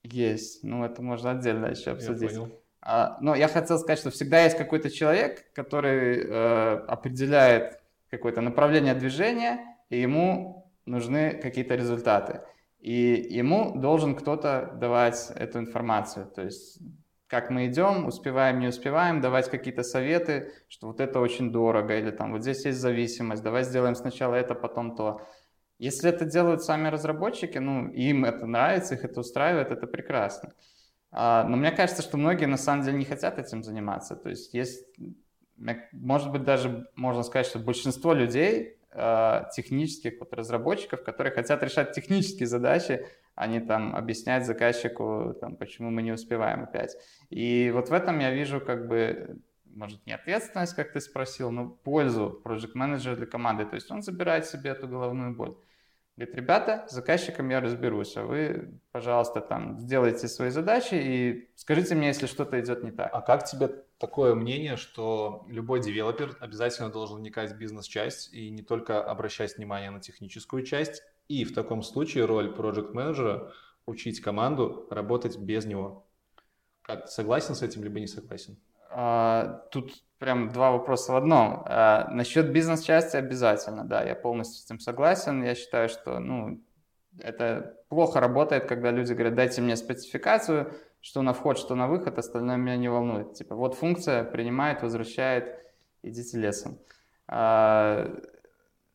[0.03, 2.33] Есть, ну это можно отдельно еще обсудить.
[2.33, 2.63] Я понял.
[2.91, 7.79] А, но я хотел сказать, что всегда есть какой-то человек, который э, определяет
[8.11, 12.41] какое-то направление движения, и ему нужны какие-то результаты.
[12.81, 16.33] И ему должен кто-то давать эту информацию.
[16.35, 16.79] То есть
[17.27, 22.11] как мы идем, успеваем, не успеваем, давать какие-то советы, что вот это очень дорого, или
[22.11, 25.21] там вот здесь есть зависимость, давай сделаем сначала это, потом то.
[25.79, 30.49] Если это делают сами разработчики, ну, им это нравится, их это устраивает, это прекрасно.
[30.49, 30.55] А,
[31.11, 34.15] но мне кажется, что многие на самом деле не хотят этим заниматься.
[34.15, 34.85] То есть есть,
[35.93, 41.93] может быть, даже можно сказать, что большинство людей, а, технических вот разработчиков, которые хотят решать
[41.93, 46.97] технические задачи, а не там объяснять заказчику, там, почему мы не успеваем опять.
[47.31, 49.41] И вот в этом я вижу как бы
[49.79, 53.65] может, не ответственность, как ты спросил, но пользу проект менеджера для команды.
[53.65, 55.55] То есть он забирает себе эту головную боль.
[56.19, 61.95] Говорит, ребята, с заказчиком я разберусь, а вы, пожалуйста, там сделайте свои задачи и скажите
[61.95, 63.09] мне, если что-то идет не так.
[63.13, 68.63] А как тебе такое мнение, что любой девелопер обязательно должен вникать в бизнес-часть и не
[68.63, 73.53] только обращать внимание на техническую часть, и в таком случае роль проект менеджера
[73.87, 76.05] учить команду работать без него?
[76.83, 78.59] Как, согласен с этим, либо не согласен?
[79.01, 81.63] А, тут прям два вопроса в одном.
[81.67, 85.45] А, насчет бизнес-части обязательно, да, я полностью с этим согласен.
[85.45, 86.61] Я считаю, что, ну,
[87.21, 92.19] это плохо работает, когда люди говорят, дайте мне спецификацию, что на вход, что на выход,
[92.19, 93.35] остальное меня не волнует.
[93.35, 95.61] Типа, вот функция принимает, возвращает,
[96.03, 96.81] идите лесом.
[97.29, 98.13] А,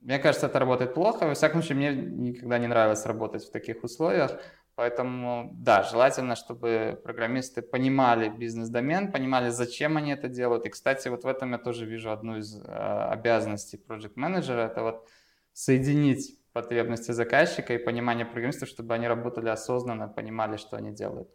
[0.01, 1.27] мне кажется, это работает плохо.
[1.27, 4.37] Во всяком случае, мне никогда не нравилось работать в таких условиях.
[4.75, 10.65] Поэтому, да, желательно, чтобы программисты понимали бизнес-домен, понимали, зачем они это делают.
[10.65, 14.81] И, кстати, вот в этом я тоже вижу одну из э, обязанностей проект менеджера это
[14.81, 15.07] вот
[15.53, 21.29] соединить потребности заказчика и понимание программистов, чтобы они работали осознанно, понимали, что они делают.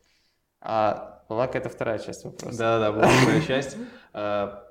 [0.60, 2.58] А была какая-то вторая часть вопроса.
[2.58, 3.76] Да-да, была вторая часть.
[4.12, 4.64] А,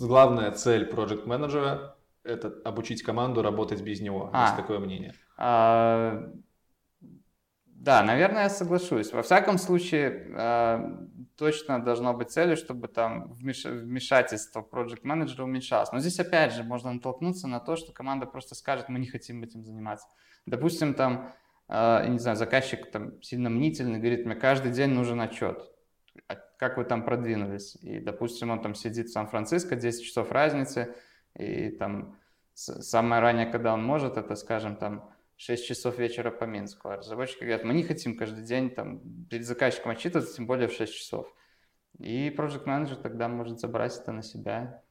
[0.00, 4.30] главная цель проект менеджера это обучить команду работать без него.
[4.32, 5.14] А, Есть такое мнение.
[5.36, 6.30] А,
[7.78, 9.12] да, наверное, я соглашусь.
[9.12, 10.96] Во всяком случае, э,
[11.36, 15.92] точно должно быть целью, чтобы там вмешательство проект менеджера уменьшалось.
[15.92, 19.42] Но здесь опять же можно натолкнуться на то, что команда просто скажет, мы не хотим
[19.42, 20.08] этим заниматься.
[20.46, 21.30] Допустим, там,
[21.68, 25.70] э, не знаю, заказчик там сильно мнительный, говорит, мне каждый день нужен отчет.
[26.28, 27.76] А как вы там продвинулись?
[27.82, 30.94] И, допустим, он там сидит в Сан-Франциско, 10 часов разницы,
[31.38, 32.16] и там
[32.54, 36.88] самое раннее, когда он может, это, скажем, там 6 часов вечера по Минску.
[36.88, 40.72] А разработчики говорят, мы не хотим каждый день там, перед заказчиком отчитываться, тем более в
[40.72, 41.32] 6 часов.
[41.98, 44.82] И Project Manager тогда может забрать это на себя.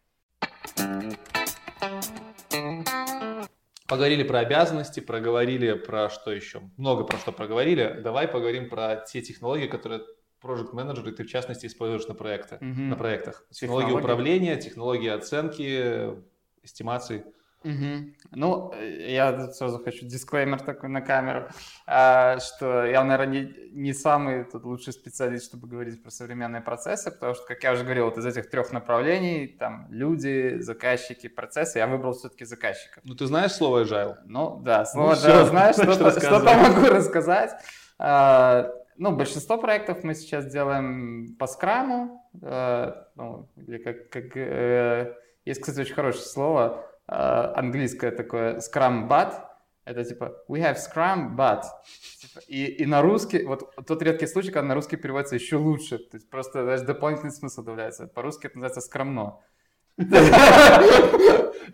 [3.87, 6.61] Поговорили про обязанности, проговорили про что еще?
[6.77, 7.99] Много про что проговорили.
[8.03, 10.01] Давай поговорим про те технологии, которые
[10.41, 12.89] Project Manager, и ты в частности используешь на, проекты, mm-hmm.
[12.89, 13.45] на проектах.
[13.51, 16.15] Технологии, технологии управления, технологии оценки,
[16.63, 17.25] эстимации.
[17.65, 18.13] Угу.
[18.35, 21.47] Ну, я сразу хочу дисклеймер такой на камеру,
[21.87, 27.09] а, что я, наверное, не, не самый тут лучший специалист, чтобы говорить про современные процессы,
[27.09, 31.79] потому что, как я уже говорил, вот из этих трех направлений, там, люди, заказчики, процессы,
[31.79, 33.01] я выбрал все-таки заказчиков.
[33.03, 34.17] Ну, ты знаешь слово agile?
[34.25, 37.51] Ну, да, слово ну, agile знаешь, что-то, что-то могу рассказать.
[37.97, 45.15] А, ну, большинство проектов мы сейчас делаем по скраму, а, ну, или как, как э,
[45.45, 49.33] есть, кстати, очень хорошее слово, Э, английское такое Scrum But.
[49.85, 51.63] Это типа we have Scrum But.
[52.19, 55.97] Типа, и, и на русский, вот тот редкий случай, когда на русский переводится еще лучше.
[55.99, 58.07] То есть просто знаешь, дополнительный смысл добавляется.
[58.07, 59.39] По-русски это называется скромно.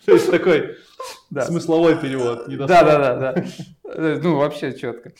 [0.06, 0.78] То есть такой
[1.32, 2.46] смысловой перевод.
[2.48, 3.44] Да, да, да, да.
[4.24, 5.12] Ну, вообще четко.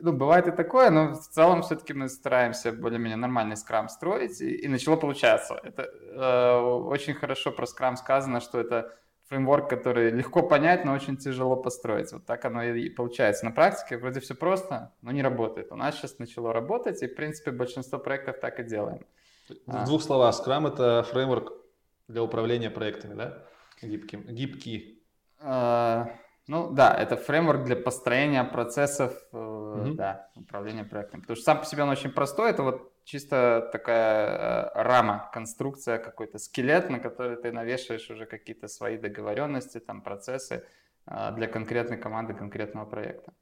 [0.00, 4.68] Ну, бывает и такое, но в целом все-таки мы стараемся более-менее нормальный скрам строить, и
[4.68, 5.60] начало получаться.
[5.62, 8.94] Это э, очень хорошо про скрам сказано, что это
[9.28, 12.12] фреймворк, который легко понять, но очень тяжело построить.
[12.12, 13.44] Вот так оно и получается.
[13.44, 15.70] На практике вроде все просто, но не работает.
[15.70, 19.06] У нас сейчас начало работать, и, в принципе, большинство проектов так и делаем.
[19.66, 19.84] В а.
[19.84, 21.52] двух словах, Scrum— это фреймворк
[22.08, 23.44] для управления проектами, да?
[23.82, 25.02] Гибким, гибкий.
[25.40, 26.10] А,
[26.48, 29.94] ну да, это фреймворк для построения процессов, mm-hmm.
[29.94, 31.20] да, управления проектом.
[31.20, 32.50] Потому что сам по себе он очень простой.
[32.50, 38.66] Это вот чисто такая э, рама, конструкция, какой-то скелет, на который ты навешиваешь уже какие-то
[38.66, 40.64] свои договоренности, там процессы
[41.06, 43.34] э, для конкретной команды, конкретного проекта.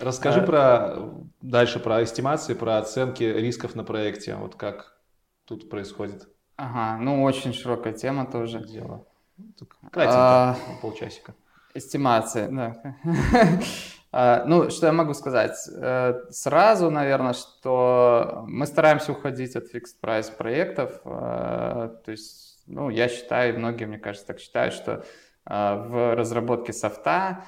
[0.00, 0.46] Расскажи а...
[0.46, 0.96] про
[1.42, 4.36] дальше про эстимации, про оценки рисков на проекте.
[4.36, 4.98] Вот как
[5.44, 6.28] тут происходит.
[6.56, 8.60] Ага, ну очень широкая тема тоже.
[8.60, 9.04] Дело.
[9.92, 10.56] Кратенько, а...
[10.80, 11.34] полчасика.
[11.74, 12.96] Эстимации, да.
[14.18, 15.58] А, ну, что я могу сказать?
[15.76, 21.00] Э, сразу, наверное, что мы стараемся уходить от price проектов.
[21.04, 25.04] Э, то есть, ну, я считаю, и многие, мне кажется, так считают, что э,
[25.44, 27.44] в разработке софта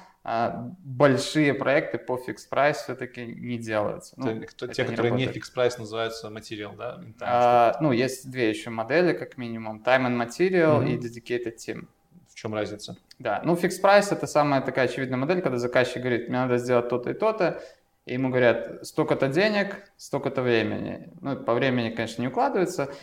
[0.83, 4.13] большие проекты по fixed price все-таки не делаются.
[4.17, 5.35] Ну, Кто, те, не которые работает.
[5.35, 7.01] не fixed price, называются материал, да?
[7.21, 9.81] А, ну, есть две еще модели, как минимум.
[9.83, 10.89] Time and Material mm-hmm.
[10.89, 11.87] и Dedicated Team.
[12.29, 12.95] В чем разница?
[13.17, 16.87] Да, ну фикс прайс это самая такая очевидная модель, когда заказчик говорит, мне надо сделать
[16.87, 17.61] то-то и то-то,
[18.05, 21.09] и ему говорят, столько-то денег, столько-то времени.
[21.19, 22.93] Ну, по времени, конечно, не укладывается,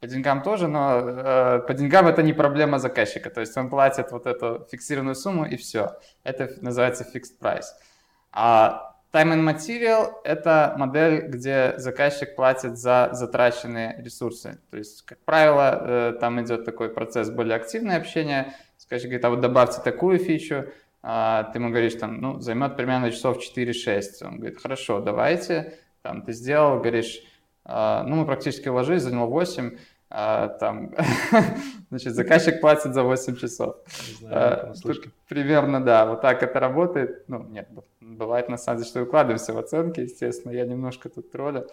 [0.00, 3.30] по деньгам тоже, но э, по деньгам это не проблема заказчика.
[3.30, 5.98] То есть он платит вот эту фиксированную сумму и все.
[6.24, 7.66] Это называется fixed price.
[8.32, 14.58] А time and material– это модель, где заказчик платит за затраченные ресурсы.
[14.70, 18.54] То есть, как правило, э, там идет такой процесс более активное общение–
[18.86, 20.66] скажешь, говорит, а вот добавьте такую фичу,
[21.02, 24.02] а ты ему говоришь, там, ну, займет примерно часов 4-6.
[24.22, 27.20] Он говорит, хорошо, давайте, там, ты сделал, говоришь,
[27.66, 29.76] ну, мы практически уложились, заняло 8,
[30.08, 30.94] а, там,
[31.90, 33.76] значит, заказчик платит за 8 часов.
[34.20, 37.24] Знаю, а, тут, примерно, да, вот так это работает.
[37.28, 37.68] Ну, нет,
[38.00, 41.66] бывает на самом деле, что укладываемся в оценки, естественно, я немножко тут троллю.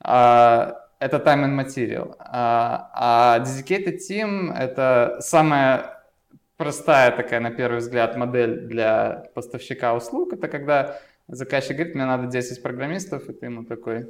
[0.00, 2.16] А, это time and material.
[2.18, 6.02] А, а dedicated team— это самая
[6.56, 10.32] простая такая, на первый взгляд, модель для поставщика услуг.
[10.32, 14.08] Это когда заказчик говорит, мне надо 10 программистов, и ты ему такой,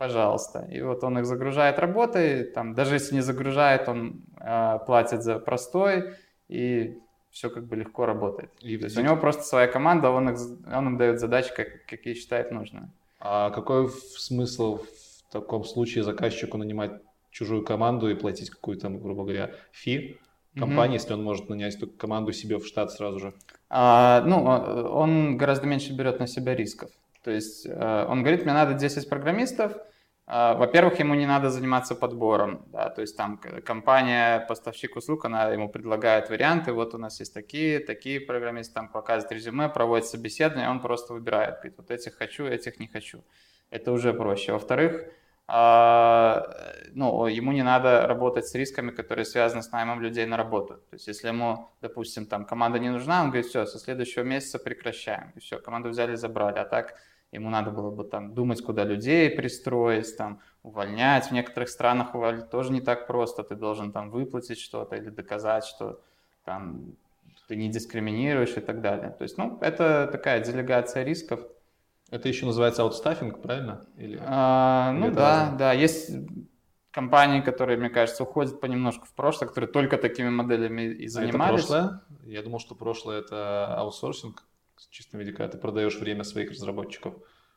[0.00, 0.66] пожалуйста.
[0.72, 5.38] И вот он их загружает работой, там, даже если не загружает, он э, платит за
[5.38, 6.14] простой,
[6.48, 6.96] и
[7.30, 8.50] все как бы легко работает.
[8.62, 10.38] И То есть у него просто своя команда, он, их,
[10.74, 12.90] он им дает задачи, как, какие считает нужно.
[13.18, 16.92] А какой смысл в таком случае заказчику нанимать
[17.30, 20.18] чужую команду и платить какую-то, грубо говоря, фи?
[20.58, 21.00] компании, mm-hmm.
[21.00, 23.34] если он может нанять эту команду себе в штат сразу же?
[23.68, 26.90] А, ну, он гораздо меньше берет на себя рисков.
[27.22, 29.74] То есть э, он говорит, мне надо 10 программистов.
[30.32, 32.64] А, во-первых, ему не надо заниматься подбором.
[32.66, 36.72] Да, то есть там компания, поставщик услуг, она ему предлагает варианты.
[36.72, 41.54] Вот у нас есть такие, такие программисты, там показывает резюме, проводит собеседование, он просто выбирает.
[41.56, 43.24] Говорит, вот этих хочу, этих не хочу.
[43.70, 44.52] Это уже проще.
[44.52, 45.04] Во-вторых,
[45.48, 46.46] а,
[46.92, 50.74] ну, ему не надо работать с рисками, которые связаны с наймом людей на работу.
[50.74, 54.60] То есть, если ему, допустим, там команда не нужна, он говорит, все, со следующего месяца
[54.60, 55.32] прекращаем.
[55.34, 56.60] И все, команду взяли, забрали.
[56.60, 56.94] А так
[57.32, 61.28] ему надо было бы там думать, куда людей пристроить, там, увольнять.
[61.28, 63.42] В некоторых странах уволить тоже не так просто.
[63.42, 66.00] Ты должен там выплатить что-то или доказать, что
[66.44, 66.96] там
[67.48, 69.10] ты не дискриминируешь и так далее.
[69.10, 71.40] То есть, ну, это такая делегация рисков.
[72.10, 73.86] Это еще называется аутстаффинг, правильно?
[73.96, 75.58] Или, а, или ну да, разное?
[75.58, 75.72] да.
[75.72, 76.10] Есть
[76.90, 81.70] компании, которые, мне кажется, уходят понемножку в прошлое, которые только такими моделями и занимались.
[81.70, 82.00] А это прошлое?
[82.24, 84.44] Я думал, что прошлое это аутсорсинг
[84.88, 87.14] в чистом виде, когда ты продаешь время своих разработчиков.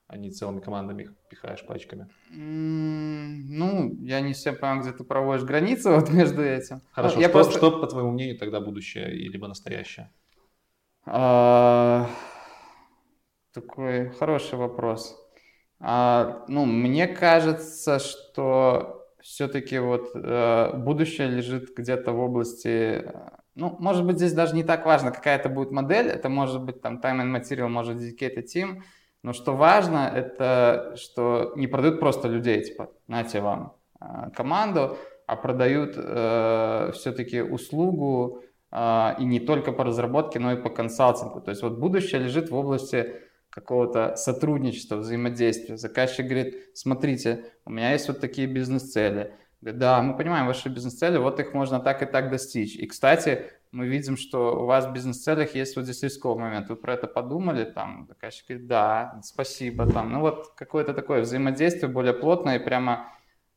[0.07, 2.07] а не целыми командами их пихаешь пачками?
[2.29, 6.81] Ну, я не совсем понимаю, где ты проводишь границы вот между этим.
[6.91, 10.11] Хорошо, Ну, что, просто- что, по твоему мнению, тогда будущее и либо настоящее?
[11.05, 12.09] А,
[13.53, 15.15] Такой хороший вопрос.
[15.79, 23.09] А, Ну, мне кажется, что все-таки вот э, будущее лежит где-то в области...
[23.55, 26.07] э, Ну, может быть, здесь даже не так важно, какая это будет модель.
[26.07, 28.81] Это может быть там time and material, может dedicated team.
[29.23, 35.37] Но что важно, это что не продают просто людей, типа, нате вам э, команду, а
[35.37, 35.93] продают
[36.93, 38.43] все-таки услугу,
[38.75, 41.41] а, и не только по разработке, но и по консалтингу.
[41.41, 45.77] То есть вот будущее лежит в области какого-то сотрудничества, взаимодействия.
[45.77, 49.35] Заказчик говорит, смотрите, у меня есть вот такие бизнес-цели.
[49.71, 52.75] Да, мы понимаем ваши бизнес-цели, вот их можно так и так достичь.
[52.75, 56.69] И, кстати, мы видим, что у вас в бизнес-целях есть вот здесь рисковый момент.
[56.69, 57.63] Вы про это подумали?
[57.63, 59.89] Там заказчик говорит, да, спасибо.
[59.89, 63.07] Там, ну вот какое-то такое взаимодействие более плотное и прямо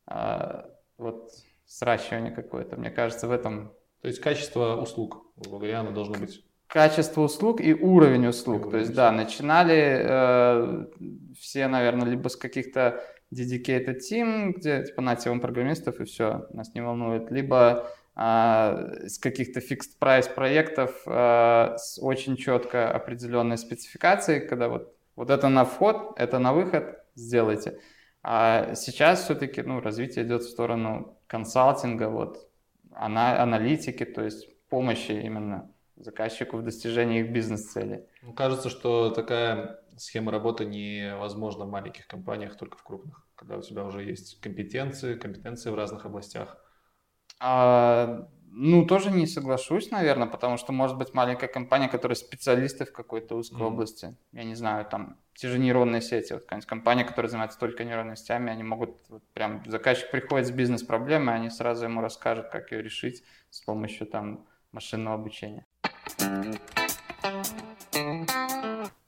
[0.05, 1.31] а, вот
[1.65, 2.77] сращивание какое-то.
[2.77, 7.73] Мне кажется, в этом То есть качество услуг, говоря, оно должно быть качество услуг и
[7.73, 8.61] уровень услуг.
[8.61, 10.85] уровень То есть, да, начинали э,
[11.39, 13.03] все, наверное, либо с каких-то
[13.33, 19.19] dedicated team, где типа нате вам программистов и все, нас не волнует, либо а, с
[19.19, 25.65] каких-то fixed price проектов а, с очень четко определенной спецификацией, когда вот, вот это на
[25.65, 27.79] вход, это на выход, сделайте.
[28.23, 32.49] А сейчас все-таки ну, развитие идет в сторону консалтинга, вот,
[32.91, 38.01] ана- аналитики, то есть помощи именно заказчику в достижении их бизнес-целей.
[38.35, 43.83] Кажется, что такая схема работы невозможна в маленьких компаниях, только в крупных, когда у тебя
[43.85, 46.57] уже есть компетенции, компетенции в разных областях.
[47.39, 52.91] А, ну, тоже не соглашусь, наверное, потому что может быть маленькая компания, которая специалисты в
[52.91, 53.65] какой-то узкой Мгм.
[53.65, 54.15] области.
[54.31, 56.33] Я не знаю, там те же нейронные сети.
[56.33, 60.51] Вот какая-нибудь компания, которая занимается только нейронными сетями, они могут вот прям заказчик приходит с
[60.51, 65.65] бизнес-проблемой, они сразу ему расскажут, как ее решить с помощью там машинного обучения.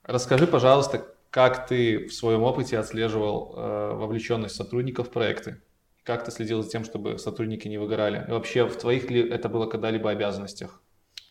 [0.10, 5.62] Расскажи, пожалуйста, как ты в своем опыте отслеживал э, вовлеченность сотрудников в проекты?
[6.04, 8.26] Как ты следил за тем, чтобы сотрудники не выгорали?
[8.28, 10.82] И вообще, в твоих ли это было когда-либо обязанностях?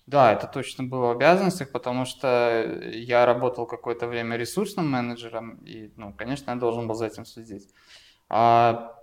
[0.07, 5.91] Да, это точно было в обязанностях, потому что я работал какое-то время ресурсным менеджером, и,
[5.97, 7.69] ну, конечно, я должен был за этим следить.
[8.29, 8.95] А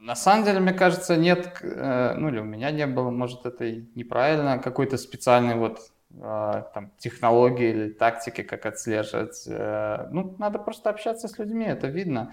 [0.00, 3.66] на самом деле, мне кажется, нет, э, ну или у меня не было, может, это
[3.66, 5.80] и неправильно, какой-то специальной вот
[6.10, 9.44] там технологии или тактики, как отслеживать.
[9.46, 12.32] Э, Ну, надо просто общаться с людьми, это видно.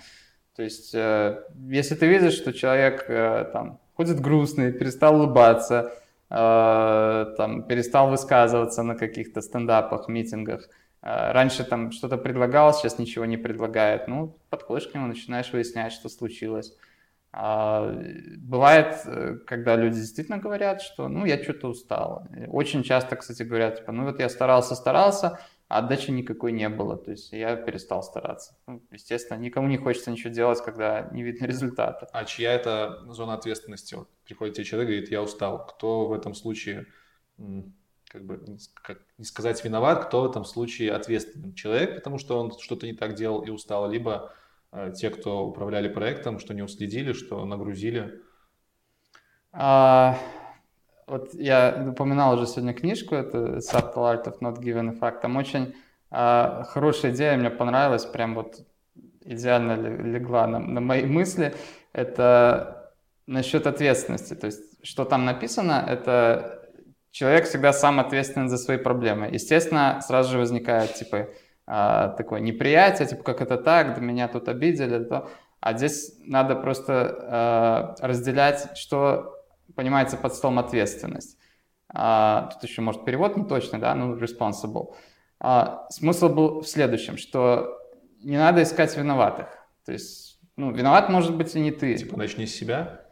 [0.56, 5.92] То есть, э, если ты видишь, что человек э, там ходит грустный, перестал улыбаться,
[6.28, 10.68] там, перестал высказываться на каких-то стендапах, митингах.
[11.02, 14.08] Раньше там что-то предлагал, сейчас ничего не предлагает.
[14.08, 16.76] Ну, подходишь к нему, начинаешь выяснять, что случилось.
[17.38, 17.94] А,
[18.38, 22.26] Бывает, э, когда люди действительно говорят, что ну я что-то устал.
[22.34, 26.70] И Очень часто, кстати, говорят, типа, ну вот я старался, старался, а отдачи никакой не
[26.70, 26.96] было.
[26.96, 28.56] То есть я перестал стараться.
[28.68, 32.08] Ну, естественно, никому не хочется ничего делать, когда не видно результата.
[32.14, 33.96] А чья это зона ответственности?
[33.96, 35.66] Вот приходит тебе человек и говорит, я устал.
[35.66, 36.86] Кто в этом случае,
[38.08, 41.54] как бы, как не сказать виноват, кто в этом случае ответственен?
[41.54, 44.34] Человек, потому что он что-то не так делал и устал, либо
[44.96, 48.22] те, кто управляли проектом, что не уследили, что нагрузили.
[49.52, 50.18] А,
[51.08, 55.22] вот я упоминал уже сегодня книжку, это Subtle Art of Not Giving a Fuck.
[55.22, 55.76] Там очень
[56.12, 58.66] а, хорошая идея, мне понравилась, прям вот
[59.22, 61.56] идеально ле- легла на, на мои мысли.
[61.94, 62.94] Это
[63.28, 64.34] насчет ответственности.
[64.34, 66.70] То есть, что там написано, это
[67.12, 69.30] человек всегда сам ответственен за свои проблемы.
[69.32, 71.30] Естественно, сразу же возникает, типа,
[71.68, 75.30] а, такое неприятие, типа, как это так, да меня тут обидели, то.
[75.60, 79.34] А здесь надо просто э, разделять, что
[79.76, 81.40] понимается под словом ответственность.
[81.90, 84.94] А, тут еще, может, перевод не точный, да, ну, responsible.
[85.40, 87.80] А, смысл был в следующем, что
[88.22, 89.48] не надо искать виноватых.
[89.86, 91.96] То есть, ну, виноват может быть и не ты.
[91.96, 93.05] Типа, начни с себя.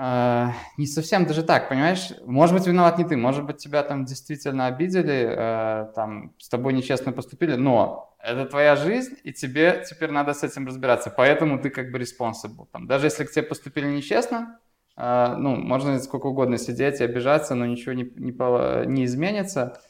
[0.00, 2.12] А, не совсем даже так, понимаешь?
[2.24, 6.72] Может быть, виноват не ты, может быть, тебя там действительно обидели, э, там, с тобой
[6.72, 11.70] нечестно поступили, но это твоя жизнь, и тебе теперь надо с этим разбираться, поэтому ты
[11.70, 12.68] как бы responsible.
[12.70, 14.60] Там, даже если к тебе поступили нечестно,
[14.96, 19.80] э, ну, можно сколько угодно сидеть и обижаться, но ничего не, не, не изменится,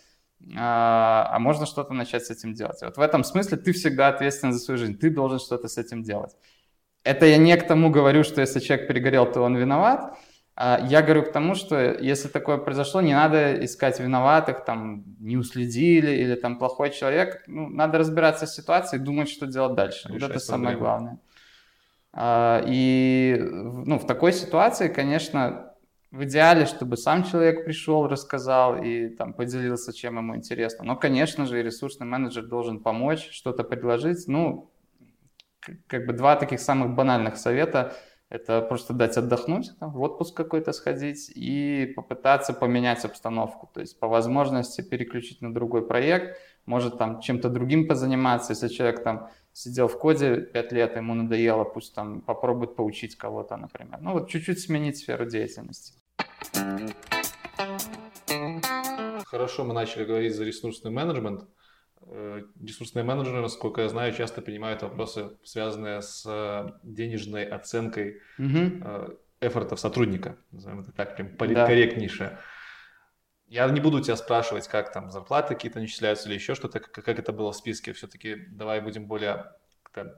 [0.57, 2.81] а, можно что-то начать с этим делать.
[2.81, 6.03] Вот в этом смысле ты всегда ответственен за свою жизнь, ты должен что-то с этим
[6.03, 6.35] делать.
[7.09, 10.19] Это я не к тому говорю, что если человек перегорел, то он виноват,
[10.61, 11.75] А, я говорю к тому, что
[12.11, 17.45] если такое произошло, не надо искать виноватых, там, не уследили или там плохой человек.
[17.47, 20.09] Ну, надо разбираться с ситуацией, думать, что делать дальше.
[20.09, 21.19] Решать вот это самое главное.
[22.13, 23.39] А, и
[23.87, 25.75] ну, в такой ситуации, конечно,
[26.11, 30.85] в идеале, чтобы сам человек пришел, рассказал и там поделился, чем ему интересно.
[30.85, 34.27] Но, конечно же, и ресурсный менеджер должен помочь, что-то предложить.
[34.27, 34.71] Ну,
[35.87, 37.95] как бы два таких самых банальных совета–
[38.31, 43.71] это просто дать отдохнуть, в отпуск какой-то сходить и попытаться поменять обстановку.
[43.73, 48.53] То есть по возможности переключить на другой проект, может там чем-то другим позаниматься.
[48.53, 53.57] Если человек там сидел в коде 5 лет, ему надоело, пусть там попробует поучить кого-то,
[53.57, 53.99] например.
[54.03, 55.95] Ну вот чуть-чуть сменить сферу деятельности.
[59.25, 61.45] Хорошо, мы начали говорить за ресурсный менеджмент.
[62.11, 69.19] Э, ресурсные менеджеры, насколько я знаю, часто принимают вопросы, связанные с э, денежной оценкой угу.
[69.41, 70.39] эфортов сотрудника.
[70.51, 72.31] Назовем это так, прям политкорректнейшее.
[72.31, 72.41] Да.
[73.47, 77.19] Я не буду тебя спрашивать, как там зарплаты какие-то начисляются или еще что-то, как, как
[77.19, 77.93] это было в списке.
[77.93, 79.53] Все-таки давай будем более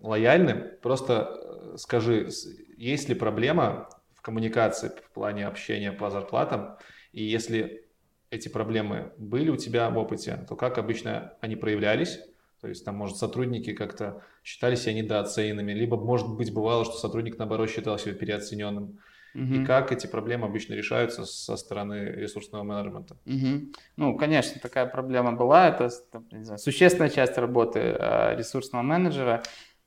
[0.01, 0.55] лояльны.
[0.83, 2.29] Просто скажи,
[2.77, 6.77] есть ли проблема в коммуникации в плане общения по зарплатам?
[7.13, 7.90] И если
[8.31, 12.21] эти проблемы были у тебя в опыте, то как обычно они проявлялись?
[12.61, 17.39] То есть там, может, сотрудники как-то считали себя недооцененными, либо, может быть, бывало, что сотрудник,
[17.39, 18.99] наоборот, считал себя переоцененным.
[19.35, 19.55] Угу.
[19.55, 23.17] И как эти проблемы обычно решаются со стороны ресурсного менеджмента?
[23.27, 23.73] Угу.
[23.97, 25.69] Ну, конечно, такая проблема была.
[25.69, 25.91] Это
[26.33, 29.43] не знаю, существенная часть работы э, ресурсного менеджера.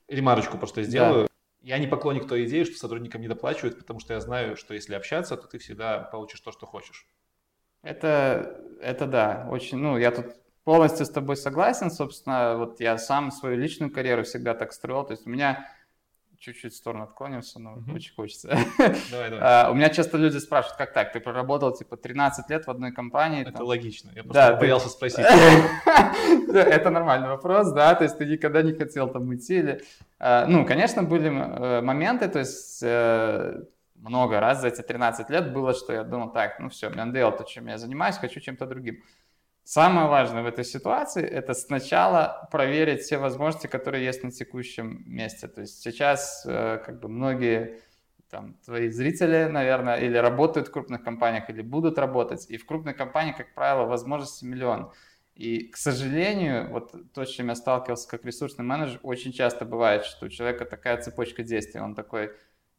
[0.08, 1.24] Ремарочку просто сделаю.
[1.24, 1.28] Да.
[1.62, 4.96] Я не поклонник той идеи, что сотрудникам не доплачивают, потому что я знаю, что если
[4.96, 7.06] общаться, то ты всегда получишь то, что хочешь.
[7.84, 10.28] Это, это да, очень, ну, я тут
[10.64, 15.12] полностью с тобой согласен, собственно, вот я сам свою личную карьеру всегда так строил, то
[15.12, 15.68] есть у меня
[16.40, 17.96] чуть-чуть в сторону отклонимся, но mm-hmm.
[17.96, 18.48] очень хочется.
[19.12, 19.40] Давай, давай.
[19.42, 22.92] А, у меня часто люди спрашивают, как так, ты проработал типа 13 лет в одной
[22.92, 23.44] компании.
[23.44, 23.66] Это там...
[23.66, 24.92] логично, я просто да, боялся ты...
[24.92, 25.26] спросить.
[26.54, 29.84] Это нормальный вопрос, да, то есть ты никогда не хотел там уйти или...
[30.20, 33.64] А, ну, конечно, были э, моменты, то есть э,
[33.96, 37.32] много раз за эти 13 лет было, что я думал, так, ну все, мне надоело
[37.32, 39.04] то, чем я занимаюсь, хочу чем-то другим.
[39.64, 45.48] Самое важное в этой ситуации– это сначала проверить все возможности, которые есть на текущем месте.
[45.48, 47.80] То есть сейчас э, как бы многие
[48.30, 52.46] там, твои зрители, наверное, или работают в крупных компаниях, или будут работать.
[52.50, 54.92] И в крупной компании, как правило, возможности миллион.
[55.36, 60.04] И, к сожалению, вот то, с чем я сталкивался как ресурсный менеджер, очень часто бывает,
[60.04, 61.80] что у человека такая цепочка действий.
[61.80, 62.34] Он такой,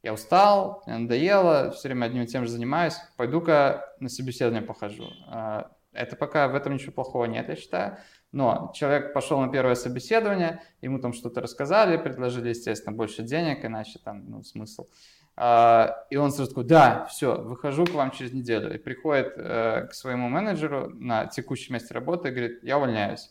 [0.04, 5.08] я устал, мне надоело, все время одним и тем же занимаюсь, пойду-ка на собеседование похожу.
[5.28, 7.96] А, это пока в этом ничего плохого нет, я считаю.
[8.30, 13.98] Но человек пошел на первое собеседование, ему там что-то рассказали, предложили, естественно, больше денег, иначе
[14.04, 14.88] там, ну, смысл.
[15.36, 18.74] А, и он сразу такой, да, все, выхожу к вам через неделю.
[18.74, 23.30] И приходит э, к своему менеджеру на текущем месте работы и говорит, я увольняюсь.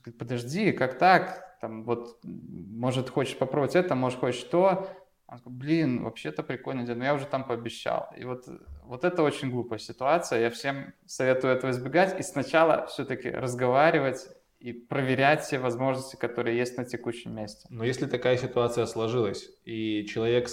[0.00, 1.58] Говорит, подожди, как так?
[1.60, 4.88] Там, вот, может, хочешь попробовать это, может, хочешь то.
[5.28, 8.08] Он такой, блин, вообще-то прикольно дело, но я уже там пообещал.
[8.16, 8.46] И вот,
[8.84, 14.28] вот это очень глупая ситуация, я всем советую этого избегать и сначала все-таки разговаривать
[14.60, 17.66] и проверять все возможности, которые есть на текущем месте.
[17.70, 20.48] Но если такая ситуация сложилась, и человек,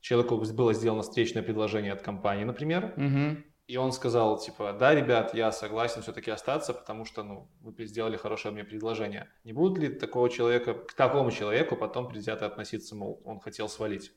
[0.00, 3.42] человеку было сделано встречное предложение от компании, например, угу.
[3.68, 8.16] И он сказал, типа, да, ребят, я согласен все-таки остаться, потому что, ну, вы сделали
[8.16, 9.28] хорошее мне предложение.
[9.44, 14.10] Не будет ли такого человека, к такому человеку потом предвзято относиться, мол, он хотел свалить?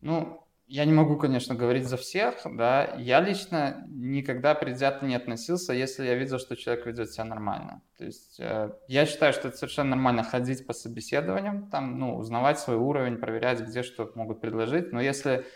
[0.00, 2.94] Ну, я не могу, конечно, говорить за всех, да.
[2.98, 7.82] Я лично никогда предвзято не относился, если я видел, что человек ведет себя нормально.
[7.96, 12.60] То есть э, я считаю, что это совершенно нормально ходить по собеседованиям, там, ну, узнавать
[12.60, 14.92] свой уровень, проверять, где что могут предложить.
[14.92, 15.46] Но если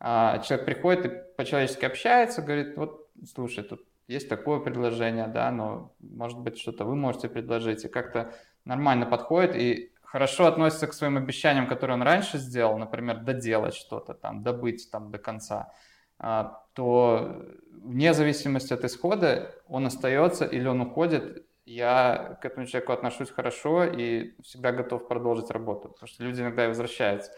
[0.00, 5.94] э, человек приходит и по-человечески общается, говорит, вот, слушай, тут есть такое предложение, да, но,
[6.00, 8.34] может быть, что-то вы можете предложить, и как-то
[8.64, 14.14] нормально подходит, и хорошо относится к своим обещаниям, которые он раньше сделал, например, доделать что-то
[14.14, 15.72] там, добыть там до конца,
[16.18, 17.44] а, то
[17.82, 23.84] вне зависимости от исхода он остается или он уходит, я к этому человеку отношусь хорошо
[23.84, 27.32] и всегда готов продолжить работу, потому что люди иногда возвращаются.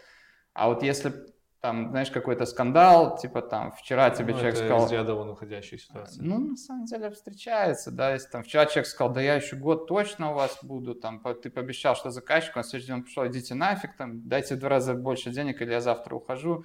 [0.53, 1.13] А вот если
[1.59, 4.85] там, знаешь, какой-то скандал, типа там вчера тебе ну, человек это сказал...
[4.85, 6.21] из ряда вон уходящей ситуации.
[6.21, 9.87] Ну, на самом деле встречается, да, если там вчера человек сказал, да я еще год
[9.87, 13.95] точно у вас буду, там, ты пообещал, что заказчик, он следующий день пришел, идите нафиг,
[13.97, 16.63] там, дайте в два раза больше денег, или я завтра ухожу.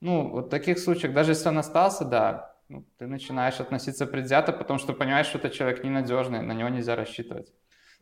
[0.00, 4.52] Ну, вот в таких случаях, даже если он остался, да, ну, ты начинаешь относиться предвзято,
[4.52, 7.52] потому что понимаешь, что этот человек ненадежный, на него нельзя рассчитывать.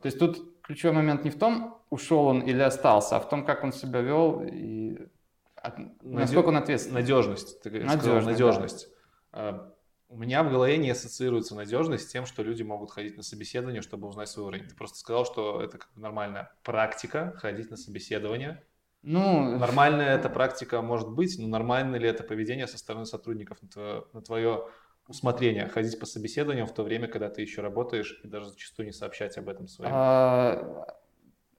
[0.00, 3.44] То есть тут ключевой момент не в том, ушел он или остался, а в том,
[3.44, 5.08] как он себя вел и
[5.62, 7.00] От, насколько он ответственный?
[7.00, 8.88] Надежность, ты надежность, сказал, надежность.
[9.32, 9.74] Да.
[10.08, 13.80] У меня в голове не ассоциируется надежность с тем, что люди могут ходить на собеседование,
[13.80, 14.66] чтобы узнать свой уровень.
[14.66, 18.64] Ты просто сказал, что это как бы нормальная практика, ходить на собеседование.
[19.02, 23.68] Ну, нормальная эта практика может быть, но нормально ли это поведение со стороны сотрудников на
[23.68, 24.68] твое, на твое
[25.06, 28.92] усмотрение, ходить по собеседованиям в то время, когда ты еще работаешь, и даже зачастую не
[28.92, 29.92] сообщать об этом своим?
[29.94, 30.98] А,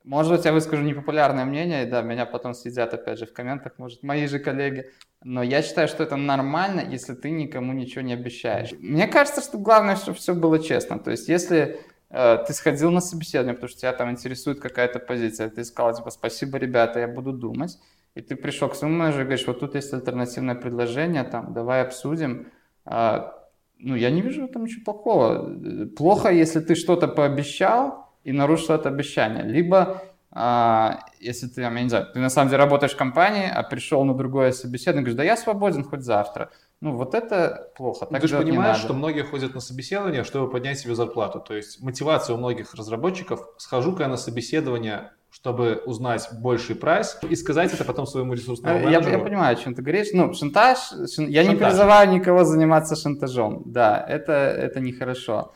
[0.03, 3.73] может быть, я выскажу непопулярное мнение, и да, меня потом съедят опять же в комментах,
[3.77, 4.89] может, мои же коллеги.
[5.23, 8.71] Но я считаю, что это нормально, если ты никому ничего не обещаешь.
[8.79, 10.97] Мне кажется, что главное, чтобы все было честно.
[10.97, 11.79] То есть, если
[12.09, 16.09] э, ты сходил на собеседование, потому что тебя там интересует какая-то позиция, ты сказал, типа,
[16.09, 17.77] спасибо, ребята, я буду думать,
[18.15, 21.83] и ты пришел к своему менеджеру и говоришь, вот тут есть альтернативное предложение, там, давай
[21.83, 22.47] обсудим.
[22.85, 23.29] Э,
[23.77, 25.55] ну, я не вижу этом ничего плохого.
[25.95, 29.43] Плохо, если ты что-то пообещал, и нарушил это обещание.
[29.43, 30.01] Либо,
[30.31, 34.03] а, если ты, я не знаю, ты на самом деле работаешь в компании, а пришел
[34.03, 36.49] на другое собеседование, говоришь, да я свободен хоть завтра.
[36.79, 38.07] Ну, вот это плохо.
[38.07, 41.39] Так ты же понимаешь, что многие ходят на собеседование, чтобы поднять себе зарплату.
[41.39, 47.35] То есть мотивация у многих разработчиков, схожу-ка я на собеседование, чтобы узнать больший прайс и
[47.35, 49.11] сказать это потом своему ресурсному э, менеджеру.
[49.11, 50.07] Я, я понимаю, о чем ты говоришь.
[50.13, 50.77] Ну, шантаж,
[51.13, 51.27] шан...
[51.27, 53.63] я не призываю никого заниматься шантажом.
[53.65, 55.53] Да, это, это нехорошо.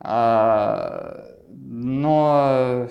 [0.00, 1.24] А,
[1.54, 2.88] но,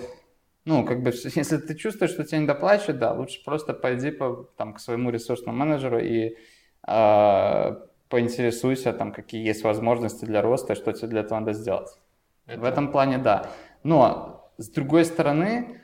[0.64, 4.48] ну, как бы, если ты чувствуешь, что тебе не доплачивают, да, лучше просто пойди по,
[4.56, 6.36] там, к своему ресурсному менеджеру и
[6.86, 7.76] э,
[8.08, 11.90] поинтересуйся, там, какие есть возможности для роста, что тебе для этого надо сделать.
[12.46, 12.60] Это...
[12.60, 13.50] В этом плане, да.
[13.82, 15.80] Но, с другой стороны,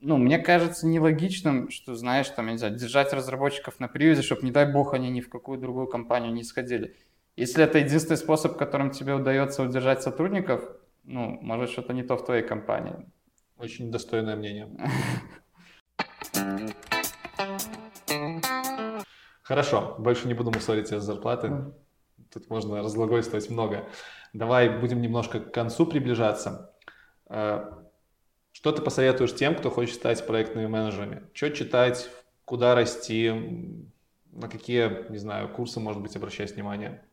[0.00, 4.42] ну, мне кажется нелогичным, что, знаешь, там, я не знаю, держать разработчиков на привязи, чтобы,
[4.42, 6.94] не дай бог, они ни в какую другую компанию не сходили.
[7.36, 10.62] Если это единственный способ, которым тебе удается удержать сотрудников,
[11.06, 12.94] ну, может, что-то не то в твоей компании.
[13.58, 14.68] Очень достойное мнение.
[19.42, 21.72] Хорошо, больше не буду мусорить тебя с зарплаты.
[22.32, 23.88] Тут можно разглагольствовать много.
[24.32, 26.74] Давай будем немножко к концу приближаться.
[27.28, 27.70] Э,
[28.50, 31.22] что ты посоветуешь тем, кто хочет стать проектными менеджерами?
[31.32, 32.10] Что читать,
[32.44, 33.30] куда расти,
[34.32, 37.06] на какие, не знаю, курсы, может быть, обращать внимание?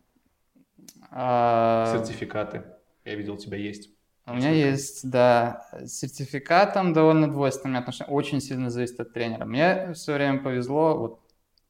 [1.12, 1.96] А...
[1.96, 2.64] Сертификаты.
[3.06, 3.89] Я видел, у тебя есть.
[4.26, 8.14] У меня есть, да, сертификат там довольно двойственное отношение.
[8.14, 9.43] Очень сильно зависит от тренера.
[9.43, 11.20] Мне все время повезло, вот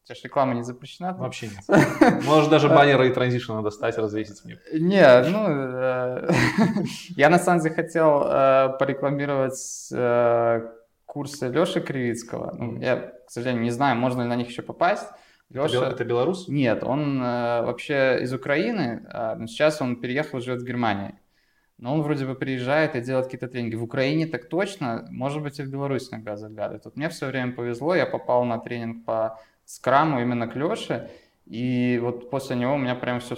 [0.03, 1.13] у тебя же реклама не запрещена?
[1.13, 2.23] Вообще нет.
[2.25, 4.59] Можешь даже баннеры и транзишн достать, развесить мне.
[4.71, 6.29] Не, ну, э,
[7.15, 10.69] я на самом деле хотел э, порекламировать э,
[11.05, 12.53] курсы Леши Кривицкого.
[12.55, 15.07] Ну, я, к сожалению, не знаю, можно ли на них еще попасть.
[15.49, 15.89] Леша...
[15.89, 16.47] Это белорус?
[16.47, 21.15] Нет, он вообще из Украины, а, сейчас он переехал, живет в Германии
[21.77, 23.75] но он вроде бы приезжает и делает какие-то тренинги.
[23.75, 26.85] В Украине так точно, может быть, и в Беларуси иногда заглядывает.
[26.85, 31.09] Вот мне все время повезло, я попал на тренинг по скраму именно к Леше,
[31.45, 33.35] и вот после него у меня прям все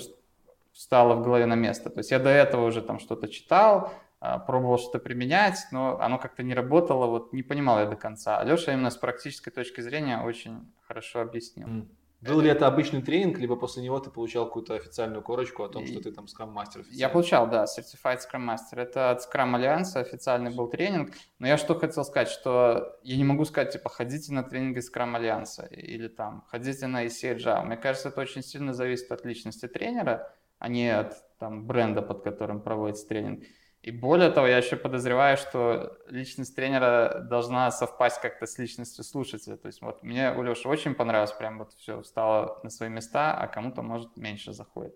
[0.74, 1.90] встало в голове на место.
[1.90, 6.18] То есть я до этого уже там что-то читал, а, пробовал что-то применять, но оно
[6.18, 8.44] как-то не работало, вот не понимал я до конца.
[8.44, 11.68] Леша именно с практической точки зрения очень хорошо объяснил.
[11.68, 11.88] Mm.
[12.22, 15.86] Был ли это обычный тренинг, либо после него ты получал какую-то официальную корочку о том,
[15.86, 16.84] что ты там Master?
[16.90, 18.82] Я получал, да, Certified Scrum Master.
[18.82, 21.12] Это от Scrum Альянса официальный был тренинг.
[21.40, 25.16] Но я что хотел сказать, что я не могу сказать, типа, ходите на тренинги Scrum
[25.16, 27.64] Альянса или там, ходите на EC Agile.
[27.64, 32.24] Мне кажется, это очень сильно зависит от личности тренера, а не от там, бренда, под
[32.24, 33.44] которым проводится тренинг.
[33.86, 39.58] И более того, я еще подозреваю, что личность тренера должна совпасть как-то с личностью слушателя.
[39.58, 43.38] То есть вот мне у Леши очень понравилось, прям вот все встало на свои места,
[43.38, 44.96] а кому-то, может, меньше заходит.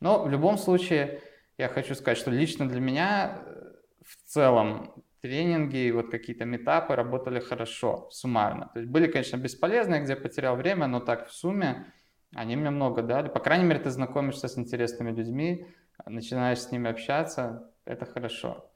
[0.00, 1.20] Но в любом случае,
[1.58, 3.72] я хочу сказать, что лично для меня э,
[4.02, 8.70] в целом тренинги и вот какие-то метапы работали хорошо, суммарно.
[8.72, 11.92] То есть были, конечно, бесполезные, где потерял время, но так в сумме
[12.34, 13.28] они мне много дали.
[13.28, 15.66] По крайней мере, ты знакомишься с интересными людьми,
[16.06, 18.70] начинаешь с ними общаться, это хорошо.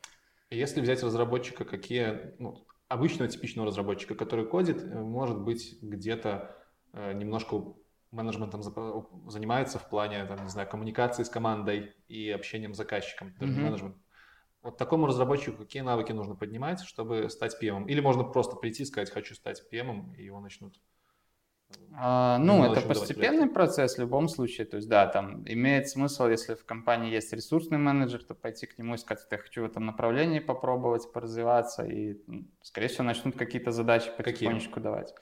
[0.50, 6.56] Если взять разработчика, какие, ну, обычного типичного разработчика, который кодит, э, может быть где-то
[6.92, 7.74] э, немножко
[8.12, 8.62] менеджментом
[9.28, 13.60] занимается в плане, там, не знаю, коммуникации с командой и общением с заказчиком, даже mm-hmm.
[13.60, 13.96] менеджмент.
[14.62, 17.86] Вот такому разработчику какие навыки нужно поднимать, чтобы стать PM?
[17.86, 20.80] Или можно просто прийти и сказать, хочу стать PM, и его начнут
[21.98, 24.66] а, ну, это постепенный процесс в любом случае.
[24.66, 28.76] То есть, да, там имеет смысл, если в компании есть ресурсный менеджер, то пойти к
[28.78, 32.16] нему и сказать, я хочу в этом направлении попробовать поразвиваться, и,
[32.60, 34.84] скорее всего, начнут какие-то задачи потихонечку Какие?
[34.84, 35.14] давать.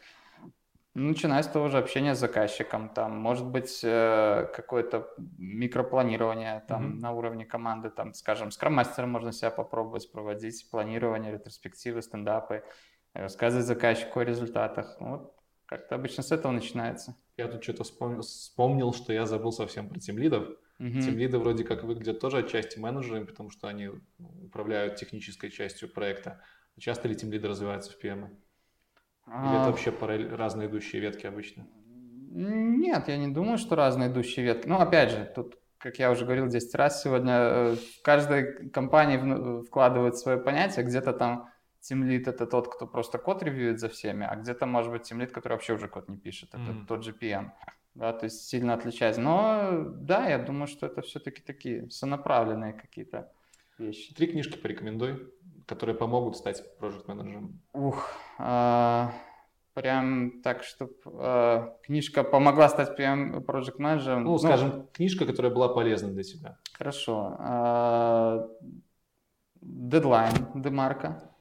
[0.95, 7.01] Начиная с того же общения с заказчиком, там, может быть, э, какое-то микропланирование там, mm-hmm.
[7.01, 12.63] на уровне команды, там, скажем, с мастером можно себя попробовать проводить, планирование, ретроспективы, стендапы,
[13.13, 14.97] рассказывать заказчику о результатах.
[15.01, 15.34] Вот
[15.75, 17.17] Как-то обычно с этого начинается.
[17.37, 20.45] Я тут что-то вспомнил, вспомнил, что я забыл совсем про тимлидов.
[20.79, 21.01] Угу.
[21.01, 26.41] Тимлиды вроде как выглядят тоже отчасти менеджерами, потому что они ну, управляют технической частью проекта.
[26.79, 28.29] Часто ли тимлиды развиваются в PM?
[29.27, 29.49] А...
[29.49, 31.67] Или это вообще параллель, разные идущие ветки обычно?
[32.31, 34.69] Нет, я не думаю, что разные идущие ветки.
[34.69, 39.65] Ну, опять же, тут, как я уже говорил 10 раз сегодня, э, в каждой компании
[39.65, 41.49] вкладывают свое понятие, где-то там
[41.85, 45.53] тимлит это тот, кто просто код ревьюет за всеми, а где-то может быть тимлит, который
[45.53, 46.87] вообще уже код не пишет, это mm-hmm.
[46.87, 47.51] тот же PM.
[47.95, 49.21] Да, то есть сильно отличается.
[49.21, 53.31] Но да, я думаю, что это все-таки такие сонаправленные какие-то
[53.79, 54.15] вещи.
[54.15, 55.33] Три книжки порекомендуй,
[55.67, 57.61] которые помогут стать проект менеджером.
[57.73, 59.13] Ух, а,
[59.75, 64.25] прям так, чтобы а, книжка помогла стать PM Project менеджером.
[64.25, 66.59] Ну, ну, скажем, книжка, которая была полезна для тебя.
[66.73, 67.37] Хорошо.
[67.39, 68.49] А,
[69.63, 71.34] Deadline Демарка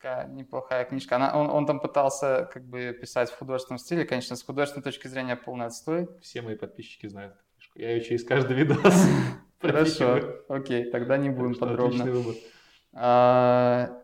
[0.00, 1.16] такая неплохая книжка.
[1.16, 4.04] Она, он, он там пытался как бы писать в художественном стиле.
[4.04, 6.08] Конечно, с художественной точки зрения полный отстой.
[6.22, 7.78] Все мои подписчики знают эту книжку.
[7.78, 9.06] Я ее через каждый видос
[9.60, 12.06] Хорошо, окей, тогда не будем подробно.
[12.94, 14.02] А,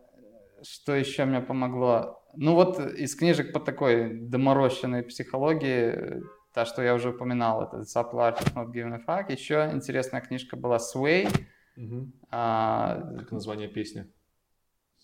[0.61, 2.23] что еще мне помогло?
[2.35, 6.21] Ну вот из книжек по такой доморощенной психологии,
[6.53, 9.31] та, что я уже упоминал, это Supply Art Not Given a Fuck.
[9.31, 11.27] Еще интересная книжка была Sway.
[11.75, 12.11] Угу.
[12.29, 14.07] А, как название песни?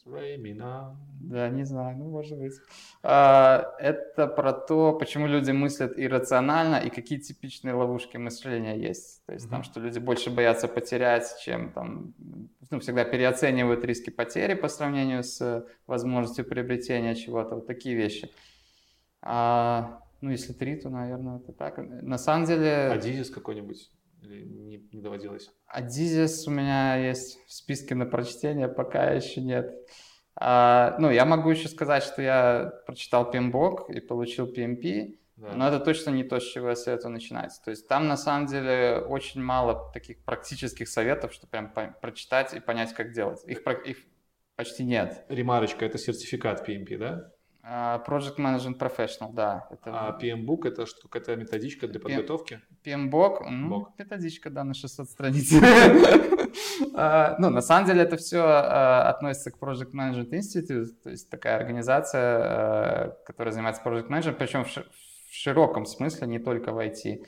[0.06, 0.98] Реймина.
[1.22, 2.54] Да, не знаю, ну, может быть.
[3.02, 9.26] А, это про то, почему люди мыслят иррационально и какие типичные ловушки мышления есть.
[9.26, 9.50] То есть mm-hmm.
[9.50, 12.14] там, что люди больше боятся потерять, чем там,
[12.70, 17.56] ну, всегда переоценивают риски потери по сравнению с возможностью приобретения чего-то.
[17.56, 18.30] Вот такие вещи.
[19.22, 21.78] А, ну, если три, то, наверное, это так.
[21.78, 22.90] На самом деле...
[22.92, 23.90] А Дизис какой-нибудь?
[24.24, 25.52] Или не, не доводилось?
[25.68, 29.74] Адизис у меня есть в списке на прочтение, пока еще нет.
[30.36, 35.54] А, ну, я могу еще сказать, что я прочитал PMBOK и получил PMP, да.
[35.54, 37.60] но это точно не то, с чего я советую начинать.
[37.64, 42.54] То есть там на самом деле очень мало таких практических советов, что прям по- прочитать
[42.54, 43.44] и понять, как делать.
[43.46, 43.98] Их, их
[44.56, 45.26] почти нет.
[45.28, 47.32] Ремарочка, это сертификат PMP, да?
[47.62, 49.68] А, Project Management Professional, да.
[49.70, 49.92] Это...
[49.92, 52.62] А PMBOK это что, какая-то методичка для подготовки?
[52.86, 55.52] PMBOK, ну, методичка, да, на 600 страниц.
[56.96, 61.28] А, ну, на самом деле это все а, относится к Project Management Institute, то есть
[61.28, 64.70] такая организация, которая занимается Project Management, причем в
[65.32, 67.26] широком смысле, не только в IT.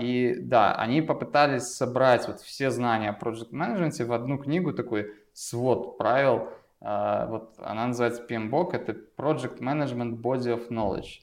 [0.00, 5.12] И да, они попытались собрать вот все знания о Project Management в одну книгу, такой
[5.32, 6.48] свод правил,
[6.86, 11.20] а, вот она называется PMBOK, это Project Management Body of Knowledge.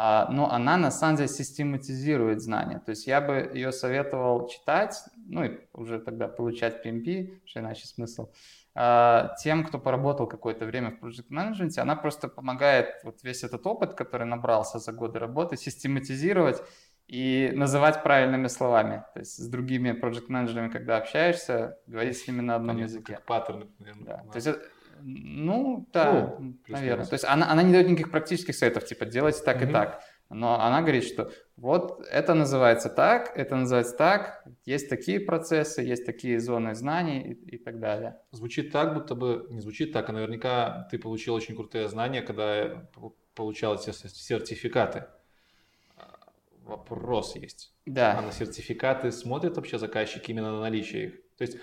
[0.00, 2.78] А, но она на самом деле систематизирует знания.
[2.78, 4.94] То есть я бы ее советовал читать,
[5.26, 8.28] ну и уже тогда получать PMP, что иначе смысл.
[8.76, 13.66] А, тем, кто поработал какое-то время в Project Management, она просто помогает вот весь этот
[13.66, 16.62] опыт, который набрался за годы работы, систематизировать
[17.08, 19.02] и называть правильными словами.
[19.14, 23.14] То есть с другими проект менеджерами когда общаешься, говорить с ними на одном Понятно, языке.
[23.14, 24.04] Как паттерны, наверное.
[24.04, 24.30] Да.
[24.30, 24.48] То есть
[25.02, 27.06] ну, да, ну, наверное.
[27.06, 30.02] То есть она, она не дает никаких практических советов, типа, делайте так mm и так.
[30.30, 36.04] Но она говорит, что вот это называется так, это называется так, есть такие процессы, есть
[36.04, 38.18] такие зоны знаний и, и так далее.
[38.30, 42.88] Звучит так, будто бы, не звучит так, а наверняка ты получил очень крутые знания, когда
[43.34, 45.06] получал эти сертификаты.
[46.64, 47.72] Вопрос есть.
[47.86, 48.18] Да.
[48.18, 51.14] А на сертификаты смотрят вообще заказчики именно на наличие их?
[51.38, 51.56] То есть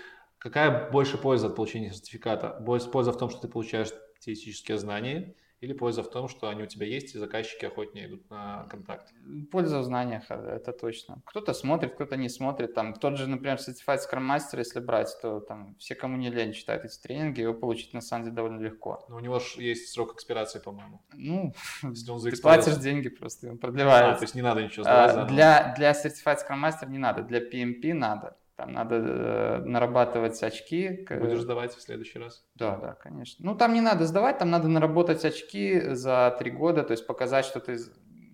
[0.46, 2.56] Какая больше польза от получения сертификата?
[2.60, 3.88] Больше польза в том, что ты получаешь
[4.20, 8.30] теоретические знания, или польза в том, что они у тебя есть, и заказчики охотнее идут
[8.30, 9.12] на контакт?
[9.50, 11.20] Польза в знаниях, это точно.
[11.24, 12.74] Кто-то смотрит, кто-то не смотрит.
[12.74, 16.52] Там тот же, например, Certified Scrum Master, если брать, то там все, кому не лень,
[16.52, 19.04] читают эти тренинги, его получить на самом деле довольно легко.
[19.08, 21.02] Но у него же есть срок экспирации, по-моему.
[21.12, 24.12] Ну, если он ты платишь деньги, просто он продлевается.
[24.12, 27.22] А, то есть не надо ничего сдавать а, для, для Certified Scrum Master не надо,
[27.22, 28.36] для PMP надо.
[28.56, 31.06] Там надо э, нарабатывать очки.
[31.10, 32.42] Будешь сдавать в следующий раз?
[32.54, 33.44] Да, да, конечно.
[33.44, 37.44] Ну, там не надо сдавать, там надо наработать очки за три года, то есть показать,
[37.44, 37.76] что ты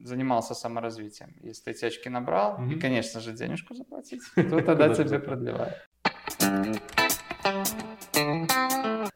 [0.04, 1.34] занимался саморазвитием.
[1.42, 2.72] Если ты эти очки набрал, mm-hmm.
[2.72, 5.74] и, конечно же, денежку заплатить, то тогда тебе продлевают.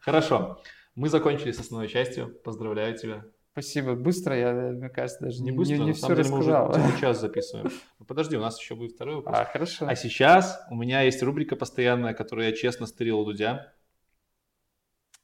[0.01, 0.61] Хорошо.
[0.95, 2.35] Мы закончили с основной частью.
[2.43, 3.23] Поздравляю тебя.
[3.57, 3.95] Спасибо.
[3.95, 6.69] Быстро, я, мне кажется, даже не, быстро, не, не все рассказал.
[6.69, 7.71] Мы уже час записываем.
[7.97, 9.35] Ну, подожди, у нас еще будет второй вопрос.
[9.35, 9.87] А, хорошо.
[9.87, 13.73] А сейчас у меня есть рубрика постоянная, которую я честно стырил у Дудя.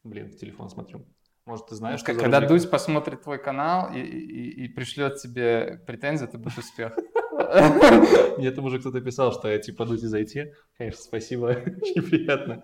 [0.04, 1.06] Блин, в телефон смотрю.
[1.46, 5.80] Может, ты знаешь, ну, что Когда Дудь посмотрит твой канал и, и, и пришлет тебе
[5.86, 6.98] претензии, это будет успех.
[8.40, 10.54] Мне там уже кто-то писал, что я типа Дудь зайти.
[10.80, 11.46] Конечно, спасибо,
[11.82, 12.64] очень приятно.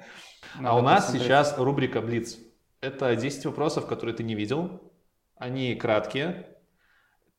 [0.64, 2.40] А у нас сейчас рубрика Блиц.
[2.82, 4.82] Это 10 вопросов, которые ты не видел,
[5.40, 6.46] они краткие.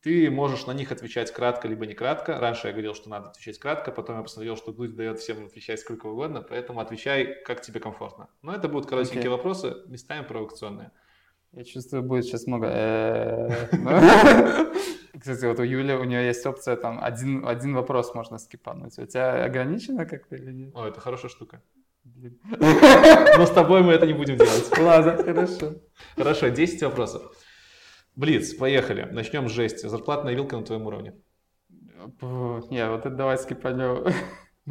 [0.03, 2.41] Ты можешь на них отвечать кратко, либо не кратко.
[2.41, 5.79] Раньше я говорил, что надо отвечать кратко, потом я посмотрел, что Дудь дает всем отвечать
[5.79, 8.29] сколько угодно, поэтому отвечай, как тебе комфортно.
[8.41, 9.31] Но это будут коротенькие okay.
[9.31, 10.91] вопросы, местами провокационные.
[11.53, 12.69] Я чувствую, будет сейчас много...
[12.69, 13.91] Э, ну,
[15.21, 18.99] кстати, вот у Юли, у нее есть опция, там, один, один вопрос можно скипануть.
[18.99, 20.75] У тебя ограничено как-то или нет?
[20.75, 21.61] О, это хорошая штука.
[22.07, 24.79] Но с тобой мы это не будем делать.
[24.79, 25.75] Ладно, хорошо.
[26.17, 27.37] Хорошо, 10 вопросов.
[28.21, 29.09] Блиц, поехали.
[29.11, 29.87] Начнем с жести.
[29.87, 31.15] Зарплатная вилка на твоем уровне.
[32.21, 34.05] Не, вот это давай скипанем.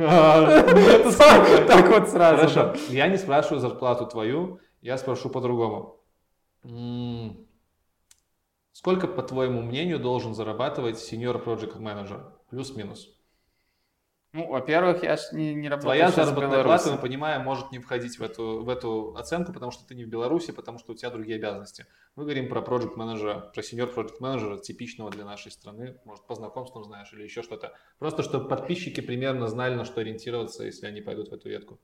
[0.02, 2.38] А, ну так вот сразу.
[2.38, 6.00] Хорошо, я не спрашиваю зарплату твою, я спрошу по-другому.
[8.72, 12.32] Сколько, по твоему мнению, должен зарабатывать senior project manager?
[12.50, 13.19] Плюс-минус.
[14.32, 18.20] Ну, во-первых, я же не, не работаю Твоя заработная плата, мы понимаем, может не входить
[18.20, 21.10] в эту, в эту оценку, потому что ты не в Беларуси, потому что у тебя
[21.10, 21.88] другие обязанности.
[22.16, 26.36] Мы говорим про project менеджера, про senior project менеджера, типичного для нашей страны, может, по
[26.36, 27.74] знакомствам знаешь или еще что-то.
[27.98, 31.80] Просто, чтобы подписчики примерно знали, на что ориентироваться, если они пойдут в эту ветку.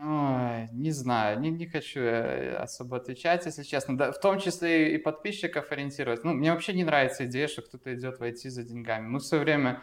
[0.00, 2.00] Ой, не знаю, не, не хочу
[2.56, 3.96] особо отвечать, если честно.
[3.96, 6.22] Да, в том числе и подписчиков ориентировать.
[6.22, 9.08] Ну, мне вообще не нравится идея, что кто-то идет войти за деньгами.
[9.08, 9.82] Мы в свое время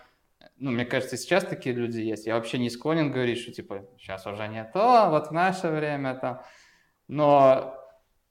[0.58, 2.28] ну, мне кажется, сейчас такие люди есть.
[2.28, 6.16] Я вообще не склонен говорить, что, типа, сейчас уже не то, вот в наше время
[6.16, 6.42] там.
[7.08, 7.76] Но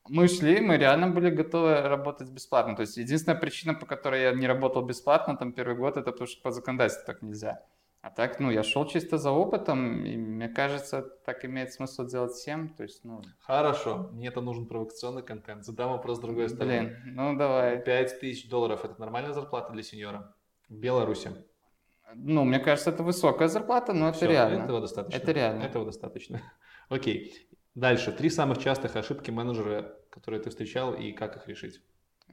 [0.08, 2.76] мы шли, мы реально были готовы работать бесплатно.
[2.76, 6.26] То есть единственная причина, по которой я не работал бесплатно там первый год, это потому
[6.26, 7.62] что по законодательству так нельзя.
[8.02, 12.32] А так, ну, я шел чисто за опытом, и мне кажется, так имеет смысл делать
[12.32, 12.68] всем.
[12.68, 13.22] То есть, ну...
[13.40, 15.64] Хорошо, мне это нужен провокационный контент.
[15.64, 16.98] Задам вопрос с другой стороны.
[17.02, 17.82] Блин, ну давай.
[17.82, 20.34] 5 тысяч долларов– это нормальная зарплата для сеньора
[20.68, 21.32] в Беларуси?
[22.16, 24.64] Ну, мне кажется, это высокая зарплата, но это Все, реально.
[24.64, 25.16] Этого достаточно.
[25.16, 25.62] Это реально.
[25.62, 26.42] Этого достаточно.
[26.88, 27.48] Окей.
[27.74, 28.12] Дальше.
[28.12, 31.80] Три самых частых ошибки менеджера, которые ты встречал, и как их решить?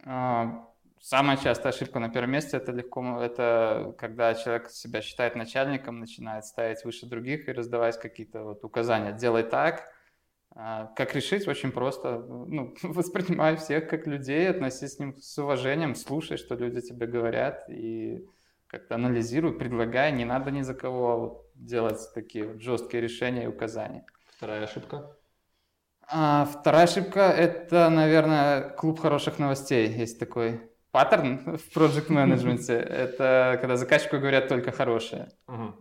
[0.05, 0.67] А,
[0.99, 6.45] самая частая ошибка на первом месте это легко, это когда человек себя считает начальником, начинает
[6.45, 9.13] ставить выше других и раздавать какие-то вот указания.
[9.13, 9.91] Делай так.
[10.53, 11.47] А, как решить?
[11.47, 12.19] Очень просто.
[12.19, 17.65] Ну, воспринимай всех как людей, относись к ним с уважением, слушай, что люди тебе говорят
[17.69, 18.27] и
[18.71, 24.05] как-то анализируй, предлагай, не надо ни за кого делать такие вот жесткие решения и указания.
[24.37, 25.17] Вторая ошибка?
[26.07, 29.89] А, вторая ошибка– это, наверное, клуб хороших новостей.
[29.89, 30.61] Есть такой
[30.91, 32.73] паттерн в проект менеджменте.
[33.03, 35.29] Это когда заказчику говорят только хорошее.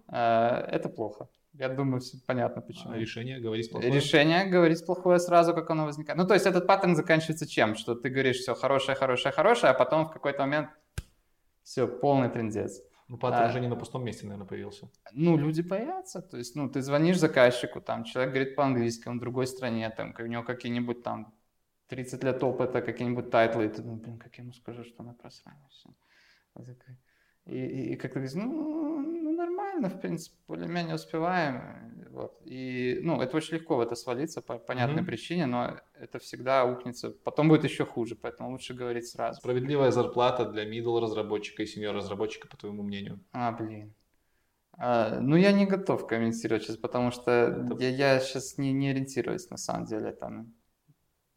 [0.09, 1.29] А, это плохо.
[1.53, 2.93] Я думаю, все понятно почему.
[2.93, 3.93] А решение говорить плохое?
[3.93, 6.19] Решение говорить плохое сразу, как оно возникает.
[6.19, 7.75] Ну, то есть этот паттерн заканчивается чем?
[7.75, 10.71] Что ты говоришь все хорошее, хорошее, хорошее, а потом в какой-то момент
[11.71, 12.83] все, полный трендец.
[13.07, 14.89] Ну, паттерн а, уже не на пустом месте, наверное, появился.
[15.13, 16.21] Ну, люди боятся.
[16.21, 20.13] То есть, ну, ты звонишь заказчику, там, человек говорит по-английски, он в другой стране, там,
[20.19, 21.33] у него какие-нибудь там
[21.87, 25.05] 30 лет опыта, какие-нибудь title ы, и ты думаешь, блин, как я ему скажу, что
[25.05, 25.89] мы просрали все.
[27.47, 32.00] И, и, и как-то говоришь, ну, ну, нормально, в принципе, более-менее успеваем.
[32.11, 32.41] Вот.
[32.45, 35.07] И, ну, это очень легко в это свалиться по понятной mm-hmm.
[35.07, 37.11] причине, но это всегда укнется.
[37.11, 39.39] Потом будет еще хуже, поэтому лучше говорить сразу.
[39.39, 43.21] Справедливая зарплата для middle разработчика и senior разработчика, по твоему мнению?
[43.33, 43.95] А, блин.
[44.73, 47.77] А, ну, я не готов комментировать сейчас, потому что это...
[47.79, 50.53] я, я сейчас не, не ориентируюсь на самом деле там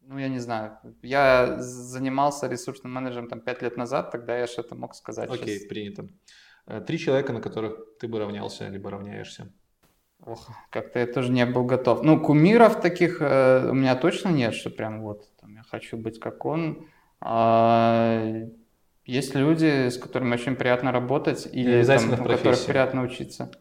[0.06, 0.78] ну, я не знаю.
[1.02, 5.30] Я занимался ресурсным менеджером там пять лет назад, тогда я что-то мог сказать.
[5.30, 5.70] Окей, сейчас.
[5.70, 6.10] принято.
[6.66, 9.54] Э, три человека, на которых ты бы равнялся, либо равняешься.
[10.26, 12.04] Ох, как-то я тоже не был готов.
[12.04, 16.20] Ну, кумиров таких э, у меня точно нет, что прям вот там, я хочу быть
[16.20, 16.88] как он.
[17.20, 18.24] А,
[19.06, 23.52] есть люди, с которыми очень приятно работать, или там, у которых приятно учиться.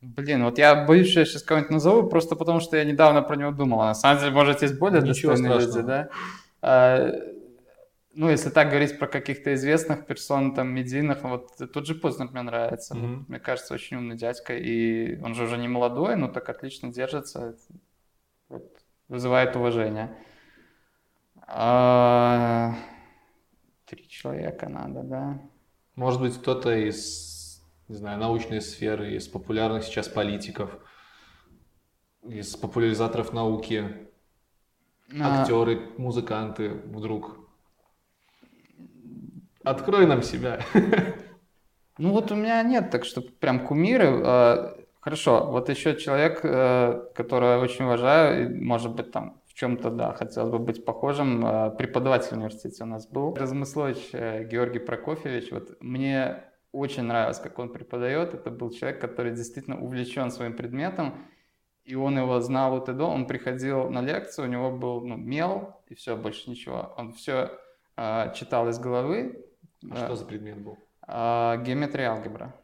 [0.00, 3.36] Блин, вот я боюсь, что я сейчас кого-нибудь назову, просто потому что я недавно про
[3.36, 3.82] него думал.
[3.82, 5.76] А на самом деле, может, есть более Ничего достойные страшного.
[5.76, 6.08] люди, да?
[6.62, 7.12] А,
[8.12, 12.42] ну, если так говорить про каких-то известных персон, там, медийных, вот тот же Познер мне
[12.42, 12.94] нравится.
[12.94, 13.24] Mm-hmm.
[13.28, 17.56] Мне кажется, очень умный дядька, и он же уже не молодой, но так отлично держится.
[18.48, 18.64] Вот,
[19.08, 20.16] вызывает уважение.
[21.46, 22.74] А,
[23.86, 25.40] три человека надо, да?
[25.94, 27.30] Может быть, кто-то из
[27.90, 30.78] не знаю, научной сферы, из популярных сейчас политиков,
[32.22, 34.08] из популяризаторов науки,
[35.12, 35.40] а...
[35.42, 37.39] актеры, музыканты вдруг.
[39.70, 40.60] Открой нам себя.
[41.98, 44.22] Ну вот у меня нет, так что прям кумиры.
[44.24, 49.90] А, хорошо, вот еще человек, э, которого я очень уважаю, может быть там в чем-то,
[49.90, 51.44] да, хотелось бы быть похожим.
[51.44, 53.34] Э, преподаватель в университете у нас был.
[53.34, 55.52] Размыслович э, Георгий Прокофьевич.
[55.52, 56.42] Вот мне
[56.72, 58.32] очень нравилось, как он преподает.
[58.32, 61.14] Это был человек, который действительно увлечен своим предметом,
[61.84, 63.04] и он его знал от и до.
[63.04, 66.94] Он приходил на лекцию, у него был ну, мел, и все, больше ничего.
[66.96, 67.50] Он все
[67.98, 69.44] э, читал из головы.
[69.88, 70.78] А что за предмет был?
[71.06, 72.54] Э, геометрия алгебра.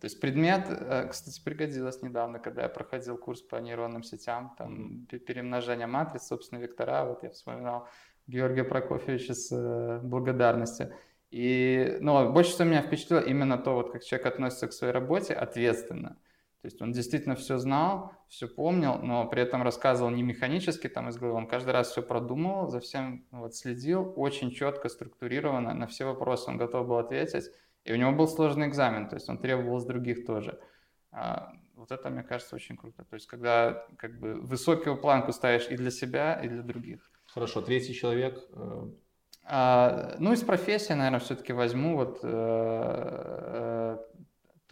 [0.00, 5.06] То есть предмет, э, кстати, пригодилось недавно, когда я проходил курс по нейронным сетям, там
[5.06, 7.88] перемножение матриц, собственно, вектора, вот я вспоминал
[8.26, 10.94] Георгия Прокофьевича с э, благодарностью.
[11.30, 15.34] И, ну, больше всего меня впечатлило именно то, вот как человек относится к своей работе
[15.34, 16.16] ответственно.
[16.64, 21.10] То есть он действительно все знал, все помнил, но при этом рассказывал не механически там
[21.10, 25.86] из головы, он каждый раз все продумывал, за всем вот, следил, очень четко, структурированно, на
[25.86, 27.50] все вопросы он готов был ответить.
[27.84, 30.58] И у него был сложный экзамен, то есть он требовал с других тоже.
[31.12, 33.04] А, вот это, мне кажется, очень круто.
[33.04, 37.10] То есть когда как бы высокую планку ставишь и для себя, и для других.
[37.26, 38.42] Хорошо, третий человек.
[38.52, 38.88] Э,
[39.44, 43.98] а, ну, из профессии, наверное, все-таки возьму вот э, э,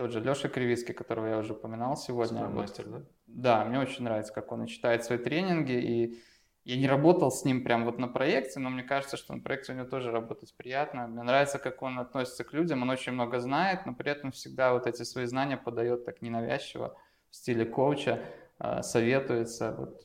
[0.02, 2.48] тот же Леша Кривицкий, которого я уже упоминал сегодня.
[2.48, 3.02] Мастер, да?
[3.28, 6.18] Да, мне очень нравится, как он читает свои тренинги, и
[6.64, 9.72] я не работал с ним прям вот на проекте, но мне кажется, что на проекте
[9.72, 11.06] у него тоже работать приятно.
[11.06, 14.72] Мне нравится, как он относится к людям, он очень много знает, но при этом всегда
[14.72, 16.96] вот эти свои знания подает так ненавязчиво,
[17.30, 18.24] в стиле коуча,
[18.58, 19.76] э, советуется.
[19.78, 20.04] Вот.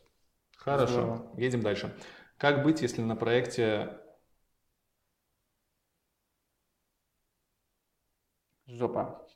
[0.58, 1.32] Хорошо, Здорово.
[1.38, 1.92] едем дальше.
[2.38, 3.98] Как быть, если на проекте
[8.68, 9.27] Жопа.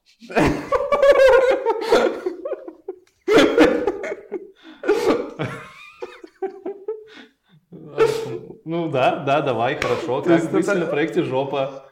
[8.66, 10.22] Ну да, да, давай, хорошо.
[10.22, 11.90] Как быть на проекте жопа?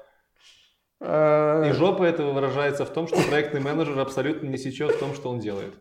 [1.01, 5.13] А, И жопа это выражается в том, что проектный менеджер абсолютно не сечет в том,
[5.13, 5.73] что он делает.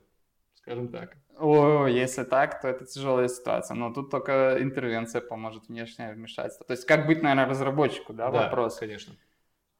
[0.54, 1.16] Скажем так.
[1.38, 3.74] О, если так, то это тяжелая ситуация.
[3.74, 6.66] Но тут только интервенция поможет, внешнее вмешательство.
[6.66, 8.78] То есть как быть, наверное, разработчику, да, да вопрос?
[8.78, 9.14] конечно.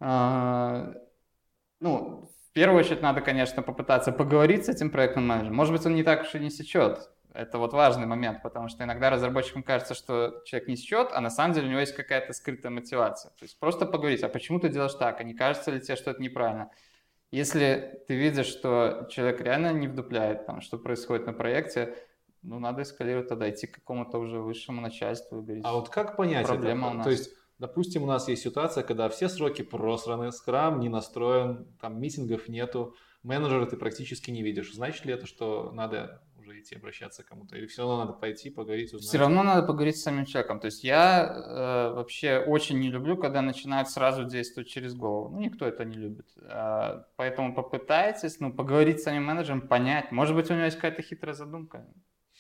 [0.00, 0.92] А,
[1.80, 5.54] ну, первую очередь надо, конечно, попытаться поговорить с этим проектным менеджером.
[5.54, 7.08] Может быть, он не так уж и не сечет.
[7.32, 11.30] Это вот важный момент, потому что иногда разработчикам кажется, что человек не счет, а на
[11.30, 13.30] самом деле у него есть какая-то скрытая мотивация.
[13.38, 16.10] То есть просто поговорить, а почему ты делаешь так, а не кажется ли тебе, что
[16.10, 16.70] это неправильно?
[17.30, 21.94] Если ты видишь, что человек реально не вдупляет, там, что происходит на проекте,
[22.42, 25.64] ну, надо эскалировать тогда, идти к какому-то уже высшему начальству и говорить.
[25.64, 26.94] А вот как понять проблема это?
[26.94, 27.04] У нас.
[27.04, 32.00] То есть, допустим, у нас есть ситуация, когда все сроки просраны, скрам не настроен, там
[32.00, 34.74] митингов нету, менеджера ты практически не видишь.
[34.74, 37.56] Значит ли это, что надо уже идти обращаться к кому-то?
[37.56, 39.08] Или все равно надо пойти, поговорить, узнать?
[39.08, 40.60] Все равно надо поговорить с самим человеком.
[40.60, 45.30] То есть я э, вообще очень не люблю, когда начинают сразу действовать через голову.
[45.30, 46.26] Ну, никто это не любит.
[46.40, 50.12] Э, поэтому попытайтесь, ну, поговорить с самим менеджером, понять.
[50.12, 51.86] Может быть, у него есть какая-то хитрая задумка.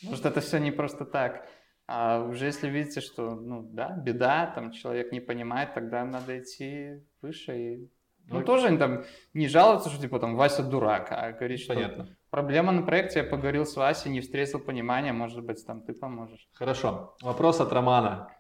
[0.02, 1.48] Может, это все не просто так.
[1.90, 7.02] А уже если видите, что, ну, да, беда, там человек не понимает, тогда надо идти
[7.22, 7.90] выше и
[8.30, 12.14] ну, тоже там не жаловаться, что типа там Вася дурак, а говорить, что Понятно.
[12.28, 16.46] проблема на проекте, я поговорил с Васей, не встретил понимания, может быть, там ты поможешь.
[16.52, 17.16] Хорошо.
[17.22, 18.30] Вопрос от Романа.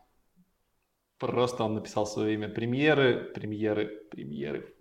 [1.16, 2.50] Просто он написал свое имя.
[2.50, 4.74] Премьеры, премьеры, премьеры.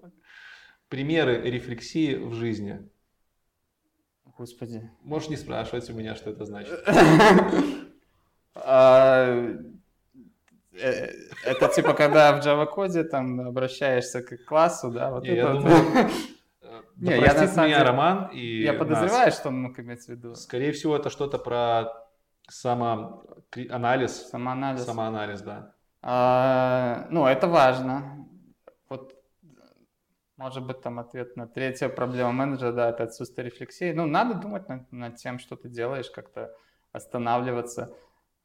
[0.90, 2.90] Примеры рефлексии в жизни.
[4.38, 4.92] Господи.
[5.02, 6.84] Можешь не спрашивать у меня, что это значит.
[8.64, 9.58] А,
[10.80, 11.12] Э,
[11.44, 15.26] это типа, когда в Java коде там обращаешься к классу, да, вот.
[15.26, 16.10] Я думаю,
[16.98, 19.40] не, я на самом меня деле, Роман и Я подозреваю, нас.
[19.40, 20.36] что он мог иметь в виду.
[20.36, 21.94] Скорее всего, это что-то про
[22.48, 24.30] самоанализ.
[24.30, 24.86] Самоанализ.
[24.86, 25.74] Самоанализ, да.
[26.02, 28.28] А, ну, это важно.
[28.88, 29.16] Вот,
[30.38, 33.92] может быть, там ответ на третью проблему менеджера, да, это отсутствие рефлексии.
[33.94, 36.54] Ну, надо думать над, над тем, что ты делаешь, как-то
[36.92, 37.94] останавливаться.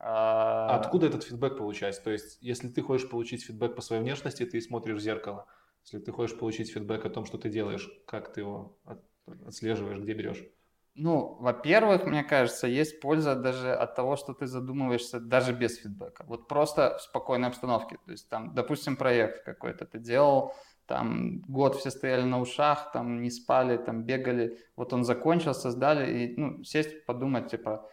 [0.05, 2.03] А откуда этот фидбэк получать?
[2.03, 5.47] То есть, если ты хочешь получить фидбэк по своей внешности, ты смотришь в зеркало.
[5.85, 8.77] Если ты хочешь получить фидбэк о том, что ты делаешь, как ты его
[9.47, 10.45] отслеживаешь, где берешь?
[10.95, 16.25] Ну, во-первых, мне кажется, есть польза даже от того, что ты задумываешься даже без фидбэка.
[16.27, 17.97] Вот просто в спокойной обстановке.
[18.05, 20.53] То есть там, допустим, проект какой-то ты делал,
[20.87, 24.59] там год все стояли на ушах, там не спали, там бегали.
[24.77, 27.89] Вот он закончился, сдали, и ну, сесть, подумать, типа,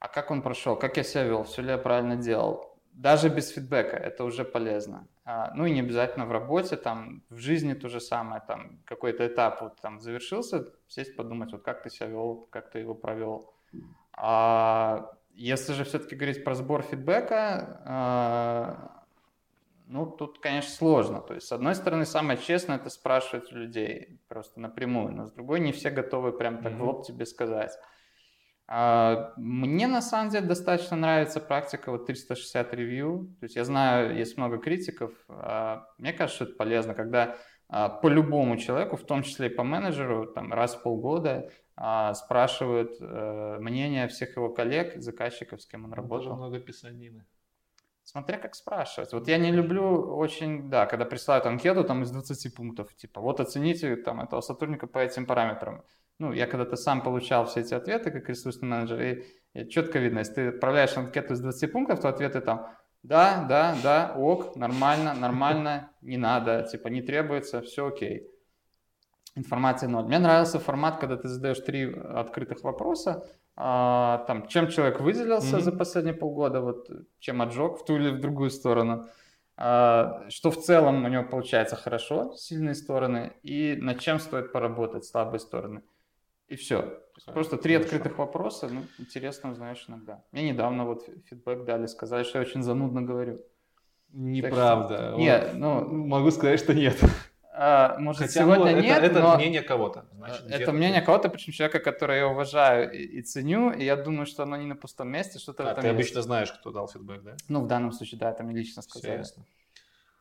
[0.00, 2.76] а как он прошел, как я себя вел, все ли я правильно делал.
[2.92, 5.06] Даже без фидбэка это уже полезно.
[5.24, 9.26] А, ну и не обязательно в работе, там, в жизни то же самое, там, какой-то
[9.26, 13.52] этап вот там завершился, сесть подумать, вот как ты себя вел, как ты его провел.
[14.12, 19.04] А если же все-таки говорить про сбор фидбэка, а,
[19.86, 21.20] ну, тут, конечно, сложно.
[21.20, 25.32] То есть, с одной стороны, самое честное– это спрашивать у людей просто напрямую, но с
[25.32, 26.78] другой, не все готовы прям так mm-hmm.
[26.78, 27.72] в лоб тебе сказать.
[28.72, 33.34] А, мне на самом деле достаточно нравится практика вот 360 ревью.
[33.40, 35.12] То есть я знаю, есть много критиков.
[35.28, 37.36] А, мне кажется, что это полезно, когда
[37.68, 41.50] а, по любому человеку, в том числе и по менеджеру, там раз в полгода
[42.14, 46.18] спрашивают э, мнение всех его коллег, заказчиков, с кем он работал.
[46.18, 47.24] Тоже много писанины.
[48.02, 49.14] Смотря как спрашивать.
[49.14, 53.40] Вот я не люблю очень, да, когда присылают анкету там из 20 пунктов, типа, вот
[53.40, 55.82] оцените там этого сотрудника по этим параметрам.
[56.20, 60.20] Ну, я когда-то сам получал все эти ответы как ресурсный менеджер, и, и четко видно,
[60.20, 62.68] если ты отправляешь анкету из 20 пунктов, то ответы там
[63.02, 68.28] да, да, да, ок, нормально, нормально, не надо, типа не требуется, все окей.
[69.34, 70.04] Информации ноль.
[70.04, 73.24] Мне нравился формат, когда ты задаешь три открытых вопроса,
[73.56, 75.60] а, там, чем человек выделился mm-hmm.
[75.60, 76.90] за последние полгода, вот,
[77.20, 79.06] чем отжег в ту или в другую сторону,
[79.56, 85.06] а, что в целом у него получается хорошо, сильные стороны, и над чем стоит поработать,
[85.06, 85.82] слабые стороны.
[86.50, 87.00] И все.
[87.26, 87.94] Просто три Хорошо.
[87.94, 90.24] открытых вопроса, ну, интересно узнаешь иногда.
[90.32, 93.40] Мне недавно вот фидбэк дали, сказали, что я очень занудно говорю.
[94.08, 95.12] Неправда.
[95.12, 95.16] Что...
[95.18, 95.84] Нет, ну...
[95.86, 96.98] Могу сказать, что нет.
[97.52, 99.36] А, может, Хотя, сегодня ну, нет, это, это но...
[99.36, 100.06] мнение кого-то.
[100.12, 104.26] Значит, это мнение кого-то, причем человека, которого я уважаю и, и ценю, и я думаю,
[104.26, 105.94] что оно не на пустом месте, что-то а, в этом ты есть.
[105.94, 107.36] обычно знаешь, кто дал фидбэк, да?
[107.48, 109.12] Ну, в данном случае, да, это мне лично сказали.
[109.12, 109.44] Все ясно.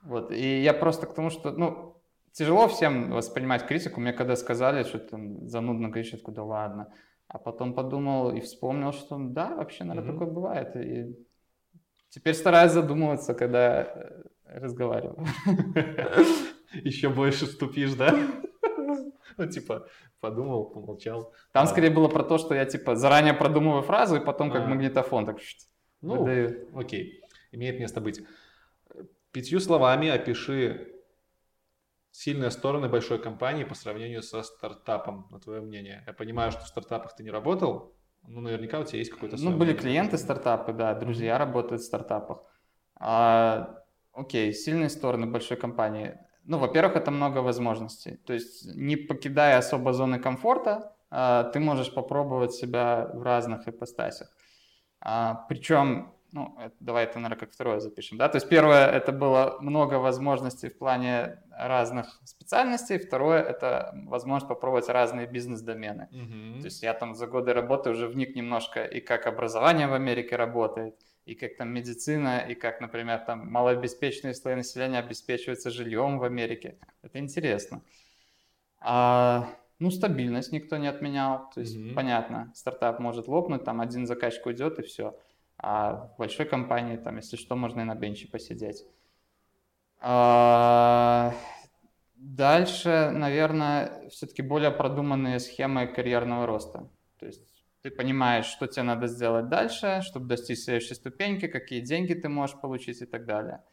[0.04, 1.99] Вот, и я просто к тому, что, ну,
[2.32, 4.00] тяжело всем воспринимать критику.
[4.00, 6.94] Мне когда сказали, что там занудно говоришь, я такой, да ладно.
[7.28, 10.14] А потом подумал и вспомнил, что да, вообще, наверное, mm-hmm.
[10.14, 10.76] такое бывает.
[10.76, 11.16] И
[12.10, 15.26] теперь стараюсь задумываться, когда э, разговариваю.
[16.74, 18.18] Еще больше ступишь, да?
[19.38, 19.88] Ну, типа,
[20.20, 21.34] подумал, помолчал.
[21.54, 24.68] Там скорее было про то, что я, типа, заранее продумываю фразу, и потом как а.
[24.68, 25.38] магнитофон так
[26.02, 26.28] Ну,
[26.76, 27.24] окей,
[27.54, 28.22] имеет место быть.
[29.32, 30.99] Пятью словами опиши
[32.20, 36.04] сильные стороны большой компании по сравнению со стартапом, на твое мнение?
[36.06, 37.96] Я понимаю, что в стартапах ты не работал,
[38.28, 42.40] но наверняка у тебя есть какой-то Ну, были клиенты стартапы, да, друзья работают в стартапах.
[43.00, 46.18] А, окей, сильные стороны большой компании.
[46.44, 48.18] Ну, во-первых, это много возможностей.
[48.26, 54.28] То есть, не покидая особо зоны комфорта, а, ты можешь попробовать себя в разных ипостасях.
[55.00, 59.12] А, причем ну, это, давай это, наверное, как второе запишем, да, то есть первое, это
[59.12, 66.60] было много возможностей в плане разных специальностей, второе, это возможность попробовать разные бизнес-домены, mm-hmm.
[66.60, 70.36] то есть я там за годы работы уже вник немножко и как образование в Америке
[70.36, 76.24] работает, и как там медицина, и как, например, там малообеспеченные слои населения обеспечиваются жильем в
[76.24, 77.82] Америке, это интересно.
[78.82, 79.50] А,
[79.80, 81.94] ну, стабильность никто не отменял, то есть mm-hmm.
[81.94, 85.16] понятно, стартап может лопнуть, там один заказчик уйдет и все.
[85.62, 88.86] А в большой компании, там, если что, можно и на бенче посидеть.
[90.00, 91.34] А...
[92.16, 96.90] Дальше, наверное, все-таки более продуманные схемы карьерного роста.
[97.18, 102.14] То есть ты понимаешь, что тебе надо сделать дальше, чтобы достичь следующей ступеньки, какие деньги
[102.14, 103.64] ты можешь получить и так далее.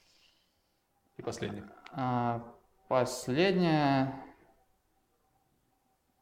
[1.16, 1.64] И последнее.
[1.91, 2.41] А,
[2.87, 4.14] последнее.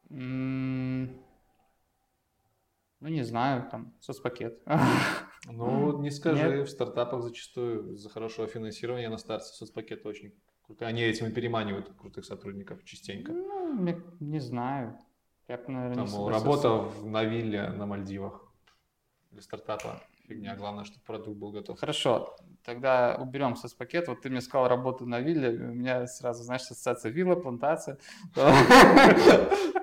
[0.09, 1.09] Ну,
[3.01, 4.59] не знаю, там, соцпакет.
[5.45, 6.67] Ну, не скажи, Нет.
[6.67, 10.33] в стартапах зачастую за хорошего финансирования на старте соцпакет очень
[10.63, 10.87] круто.
[10.87, 13.31] Они этим и переманивают крутых сотрудников частенько.
[13.31, 14.97] Ну, не, не знаю.
[15.47, 18.51] Я бы, наверное, Там, не работа в, на вилле на Мальдивах
[19.31, 20.55] для стартапа фигня.
[20.55, 21.79] Главное, чтобы продукт был готов.
[21.79, 22.35] Хорошо,
[22.65, 24.07] тогда уберем соцпакет.
[24.07, 27.97] Вот ты мне сказал работу на вилле, у меня сразу, знаешь, ассоциация вилла, плантация.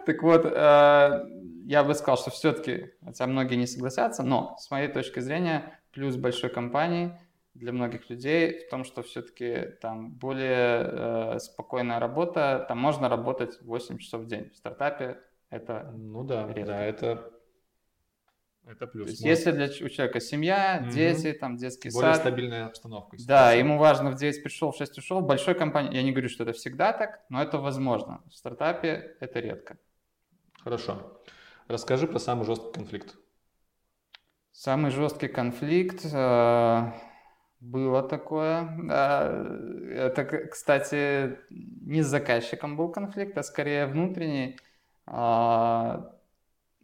[0.04, 1.24] Так вот, э,
[1.64, 6.16] я бы сказал, что все-таки, хотя многие не согласятся, но с моей точки зрения, плюс
[6.16, 7.16] большой компании
[7.54, 13.60] для многих людей в том, что все-таки там более э, спокойная работа, там можно работать
[13.62, 14.50] 8 часов в день.
[14.50, 15.18] В стартапе
[15.50, 16.64] это Ну да, редко.
[16.72, 17.30] да, это
[18.66, 19.06] это плюс.
[19.06, 20.92] То есть, если для у человека семья, угу.
[20.92, 22.22] дети, там детский Более сад.
[22.22, 23.16] стабильная обстановка.
[23.26, 25.20] Да, ему важно в 9 пришел, в 6 ушел.
[25.20, 28.22] В большой компании, я не говорю, что это всегда так, но это возможно.
[28.30, 29.78] В стартапе это редко.
[30.62, 31.20] Хорошо.
[31.66, 33.16] Расскажи про самый жесткий конфликт.
[34.52, 36.92] Самый жесткий конфликт э,
[37.60, 38.68] было такое.
[39.92, 44.58] это, кстати, не с заказчиком был конфликт, а скорее внутренний.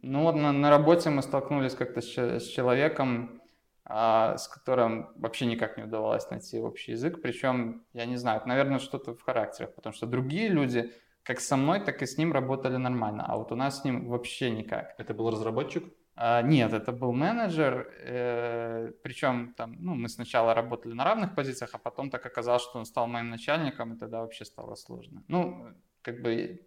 [0.01, 3.41] Ну вот на, на работе мы столкнулись как-то с, с человеком,
[3.85, 7.21] а, с которым вообще никак не удавалось найти общий язык.
[7.21, 10.91] Причем, я не знаю, наверное, что-то в характерах, потому что другие люди
[11.23, 14.07] как со мной, так и с ним работали нормально, а вот у нас с ним
[14.07, 14.95] вообще никак.
[14.97, 15.83] Это был разработчик?
[16.15, 21.69] А, нет, это был менеджер, э, причем там, ну, мы сначала работали на равных позициях,
[21.73, 25.23] а потом так оказалось, что он стал моим начальником, и тогда вообще стало сложно.
[25.27, 25.67] Ну,
[26.01, 26.61] как бы,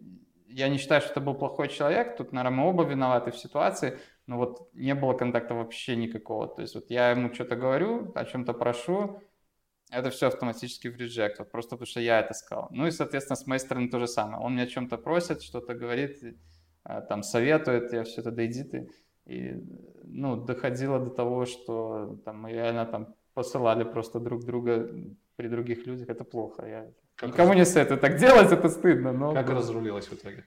[0.55, 3.99] я не считаю, что это был плохой человек, тут, наверное, мы оба виноваты в ситуации,
[4.27, 6.47] но вот не было контакта вообще никакого.
[6.47, 9.21] То есть вот я ему что-то говорю, о чем-то прошу,
[9.89, 12.67] это все автоматически в reject, вот просто потому что я это сказал.
[12.71, 14.43] Ну и, соответственно, с моей стороны то же самое.
[14.43, 16.19] Он меня о чем-то просит, что-то говорит,
[16.83, 18.89] а, там советует, я все это, да ты.
[19.25, 19.53] И,
[20.03, 24.89] ну, доходило до того, что там мы реально там посылали просто друг друга
[25.35, 26.65] при других людях, это плохо.
[26.65, 27.57] Я как никому раз...
[27.57, 29.11] не советую так делать, это стыдно.
[29.11, 29.33] Но...
[29.33, 30.45] Как разрулилось в итоге?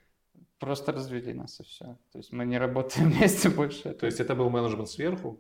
[0.59, 1.85] Просто развели нас и все.
[2.13, 3.93] То есть мы не работаем вместе больше.
[3.93, 5.39] То есть это был менеджмент сверху,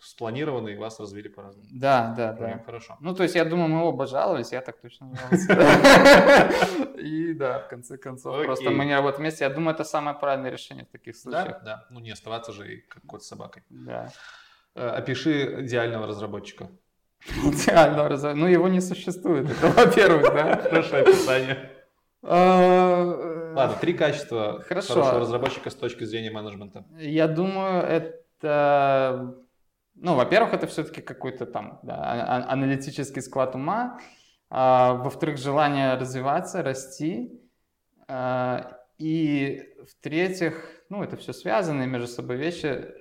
[0.00, 1.68] спланированный, и вас развили по-разному?
[1.72, 2.58] Да, да, да.
[2.64, 2.96] Хорошо.
[3.00, 6.94] Ну, то есть я думаю, мы оба жаловались, я так точно жаловался.
[6.98, 9.44] И да, в конце концов, просто мы не работаем вместе.
[9.44, 11.46] Я думаю, это самое правильное решение в таких случаях.
[11.46, 11.86] Да, да.
[11.90, 13.62] Ну, не оставаться же как кот с собакой.
[13.68, 14.10] Да.
[14.74, 16.70] Э, опиши идеального разработчика.
[17.44, 18.46] Идеального разработчика?
[18.46, 20.56] Ну, его не существует, это во-первых, да.
[20.70, 21.70] Хорошее описание.
[22.22, 24.94] А, Ладно, три качества Хорошо.
[24.94, 26.84] хорошего разработчика с точки зрения менеджмента.
[26.98, 29.36] Я думаю, это...
[29.94, 34.00] Ну, во-первых, это все-таки какой-то там да, а, а, аналитический склад ума.
[34.50, 37.40] А, во-вторых, желание развиваться, расти.
[38.08, 42.92] А, и в-третьих, ну, это все связанные между собой вещи.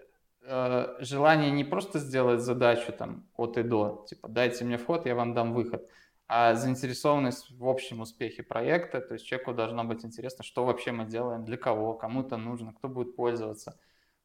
[0.46, 5.16] А, желание не просто сделать задачу там от и до, типа дайте мне вход, я
[5.16, 5.88] вам дам выход,
[6.28, 11.06] а заинтересованность в общем успехе проекта, то есть человеку должно быть интересно, что вообще мы
[11.06, 13.80] делаем, для кого, кому-то нужно, кто будет пользоваться,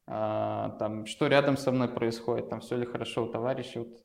[0.07, 4.03] а, там, что рядом со мной происходит, там, все ли хорошо у товарища, вот,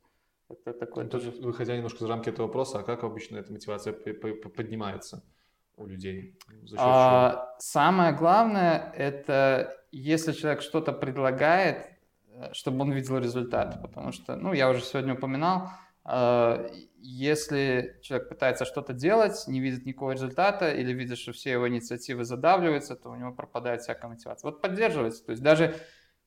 [0.48, 1.30] это такое ну, тоже...
[1.30, 5.24] Выходя немножко за рамки этого вопроса, а как обычно эта мотивация поднимается
[5.76, 6.38] у людей?
[6.76, 11.93] А, самое главное, это если человек что-то предлагает, э,
[12.52, 15.70] чтобы он видел результат, потому что, ну, я уже сегодня упоминал,
[16.04, 16.66] а,
[16.98, 22.24] если человек пытается что-то делать, не видит никакого результата или видит, что все его инициативы
[22.24, 24.50] задавливаются, то у него пропадает всякая мотивация.
[24.50, 25.24] Вот поддерживается.
[25.24, 25.74] То есть даже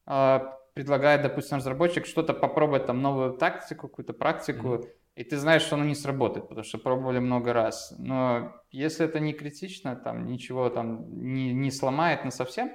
[0.06, 4.90] а, предлагает, допустим, разработчик что-то попробовать, там, новую тактику, какую-то практику, mm-hmm.
[5.16, 7.94] и ты знаешь, что оно не сработает, потому что пробовали много раз.
[8.00, 12.72] Но если это не критично, там, ничего там не, не сломает на совсем,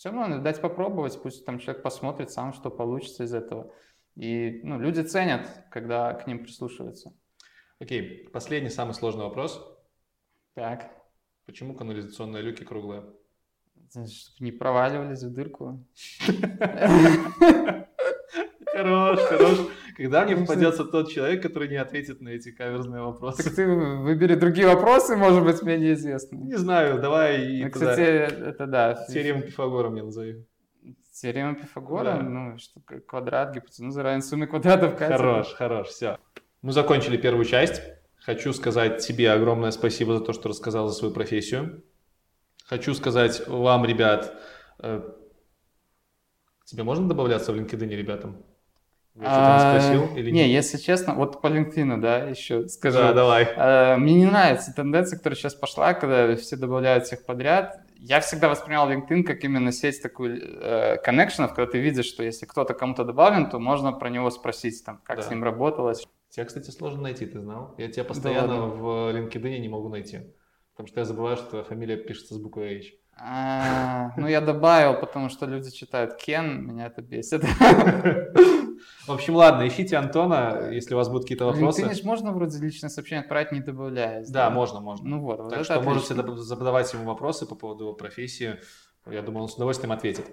[0.00, 3.70] все равно надо дать попробовать, пусть там человек посмотрит сам, что получится из этого.
[4.16, 7.12] И ну, люди ценят, когда к ним прислушиваются.
[7.80, 9.62] Окей, последний, самый сложный вопрос.
[10.54, 10.90] Так.
[11.44, 13.12] Почему канализационные люки круглые?
[13.90, 14.06] Чтобы
[14.38, 15.86] не проваливались в дырку.
[18.72, 19.58] Хорош, хорош.
[20.00, 23.44] Когда мне попадется тот человек, который не ответит на эти каверзные вопросы?
[23.44, 26.36] Так ты выбери другие вопросы, может быть, мне неизвестны.
[26.36, 27.64] Не знаю, давай.
[27.64, 28.94] Ну, кстати, это да.
[29.10, 30.46] Теорему Пифагора мне назови.
[31.12, 32.22] Теорема Пифагора, да.
[32.22, 35.18] ну, что квадрат, гипотенуза равен сумме квадратов катета.
[35.18, 36.18] Хорош, хорош, все.
[36.62, 37.82] Мы закончили первую часть.
[38.16, 41.84] Хочу сказать тебе огромное спасибо за то, что рассказал за свою профессию.
[42.64, 44.34] Хочу сказать вам, ребят,
[44.78, 45.02] э,
[46.64, 48.42] тебе можно добавляться в LinkedIn ребятам?
[49.16, 52.98] Я а, спросил или не, если честно, вот по LinkedIn, да, еще скажу.
[52.98, 53.48] Да, давай.
[53.56, 58.48] А, мне не нравится тенденция, которая сейчас пошла, когда все добавляют всех подряд я всегда
[58.48, 63.04] воспринимал LinkedIn как именно сеть такую э, коннекшенов, когда ты видишь, что если кто-то кому-то
[63.04, 65.22] добавлен, то можно про него спросить, там, как да.
[65.22, 66.06] с ним работалось.
[66.30, 67.74] Тебя, кстати, сложно найти, ты знал?
[67.76, 70.20] Я тебя постоянно да, в LinkedIn не могу найти,
[70.72, 72.92] потому что я забываю, что фамилия пишется с буквой H.
[73.22, 77.44] А, ну, я добавил, потому что люди читают Кен, меня это бесит.
[79.06, 81.82] В общем, ладно, ищите Антона, если у вас будут какие-то вопросы.
[81.82, 84.28] Конечно, можно вроде личное сообщение отправить, не добавляясь.
[84.30, 84.50] Да, да?
[84.54, 85.08] можно, можно.
[85.08, 86.14] Ну вот, Так что отлично.
[86.22, 88.58] можете задавать ему вопросы по поводу его профессии.
[89.06, 90.26] Я думаю, он с удовольствием ответит.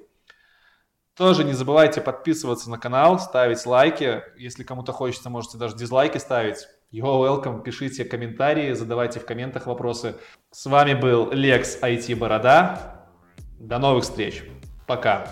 [1.16, 4.22] Тоже не забывайте подписываться на канал, ставить лайки.
[4.38, 6.68] Если кому-то хочется, можете даже дизлайки ставить.
[6.90, 10.16] You're welcome, пишите комментарии, задавайте в комментах вопросы.
[10.52, 13.10] С вами был Лекс IT Борода.
[13.60, 14.46] До новых встреч.
[14.88, 15.28] Пока.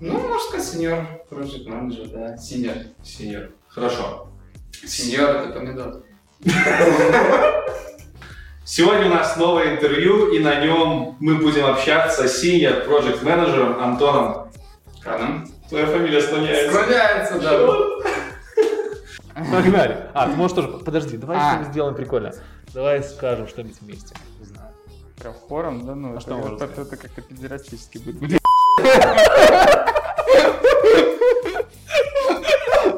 [0.00, 2.76] Ну, можно сказать, сеньор, project менеджер, да, сеньор.
[3.02, 3.50] Сеньор.
[3.66, 4.28] Хорошо.
[4.70, 6.04] Сеньор это помидор.
[8.64, 13.82] Сегодня у нас новое интервью, и на нем мы будем общаться с senior project менеджером
[13.82, 14.52] Антоном
[15.02, 15.48] Каном.
[15.68, 16.70] Твоя фамилия склоняется.
[16.70, 17.93] Склоняется, да.
[19.34, 20.10] Погнали.
[20.14, 20.68] А, ты можешь тоже...
[20.68, 21.48] Подожди, давай а.
[21.50, 22.32] что-нибудь сделаем прикольно.
[22.72, 24.14] Давай скажем что-нибудь вместе.
[24.38, 24.68] Не знаю.
[25.16, 25.94] Прям хором, да?
[25.94, 28.40] Ну, а это, что это, это, это как-то педерастически будет.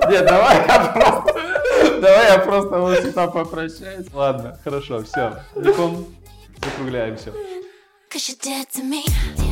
[0.08, 1.36] Нет, давай я просто...
[2.00, 4.06] Давай я просто вот сюда попрощаюсь.
[4.12, 5.42] Ладно, хорошо, все.
[5.54, 7.32] Закругляемся.
[8.10, 9.45] Cause you're dead to me.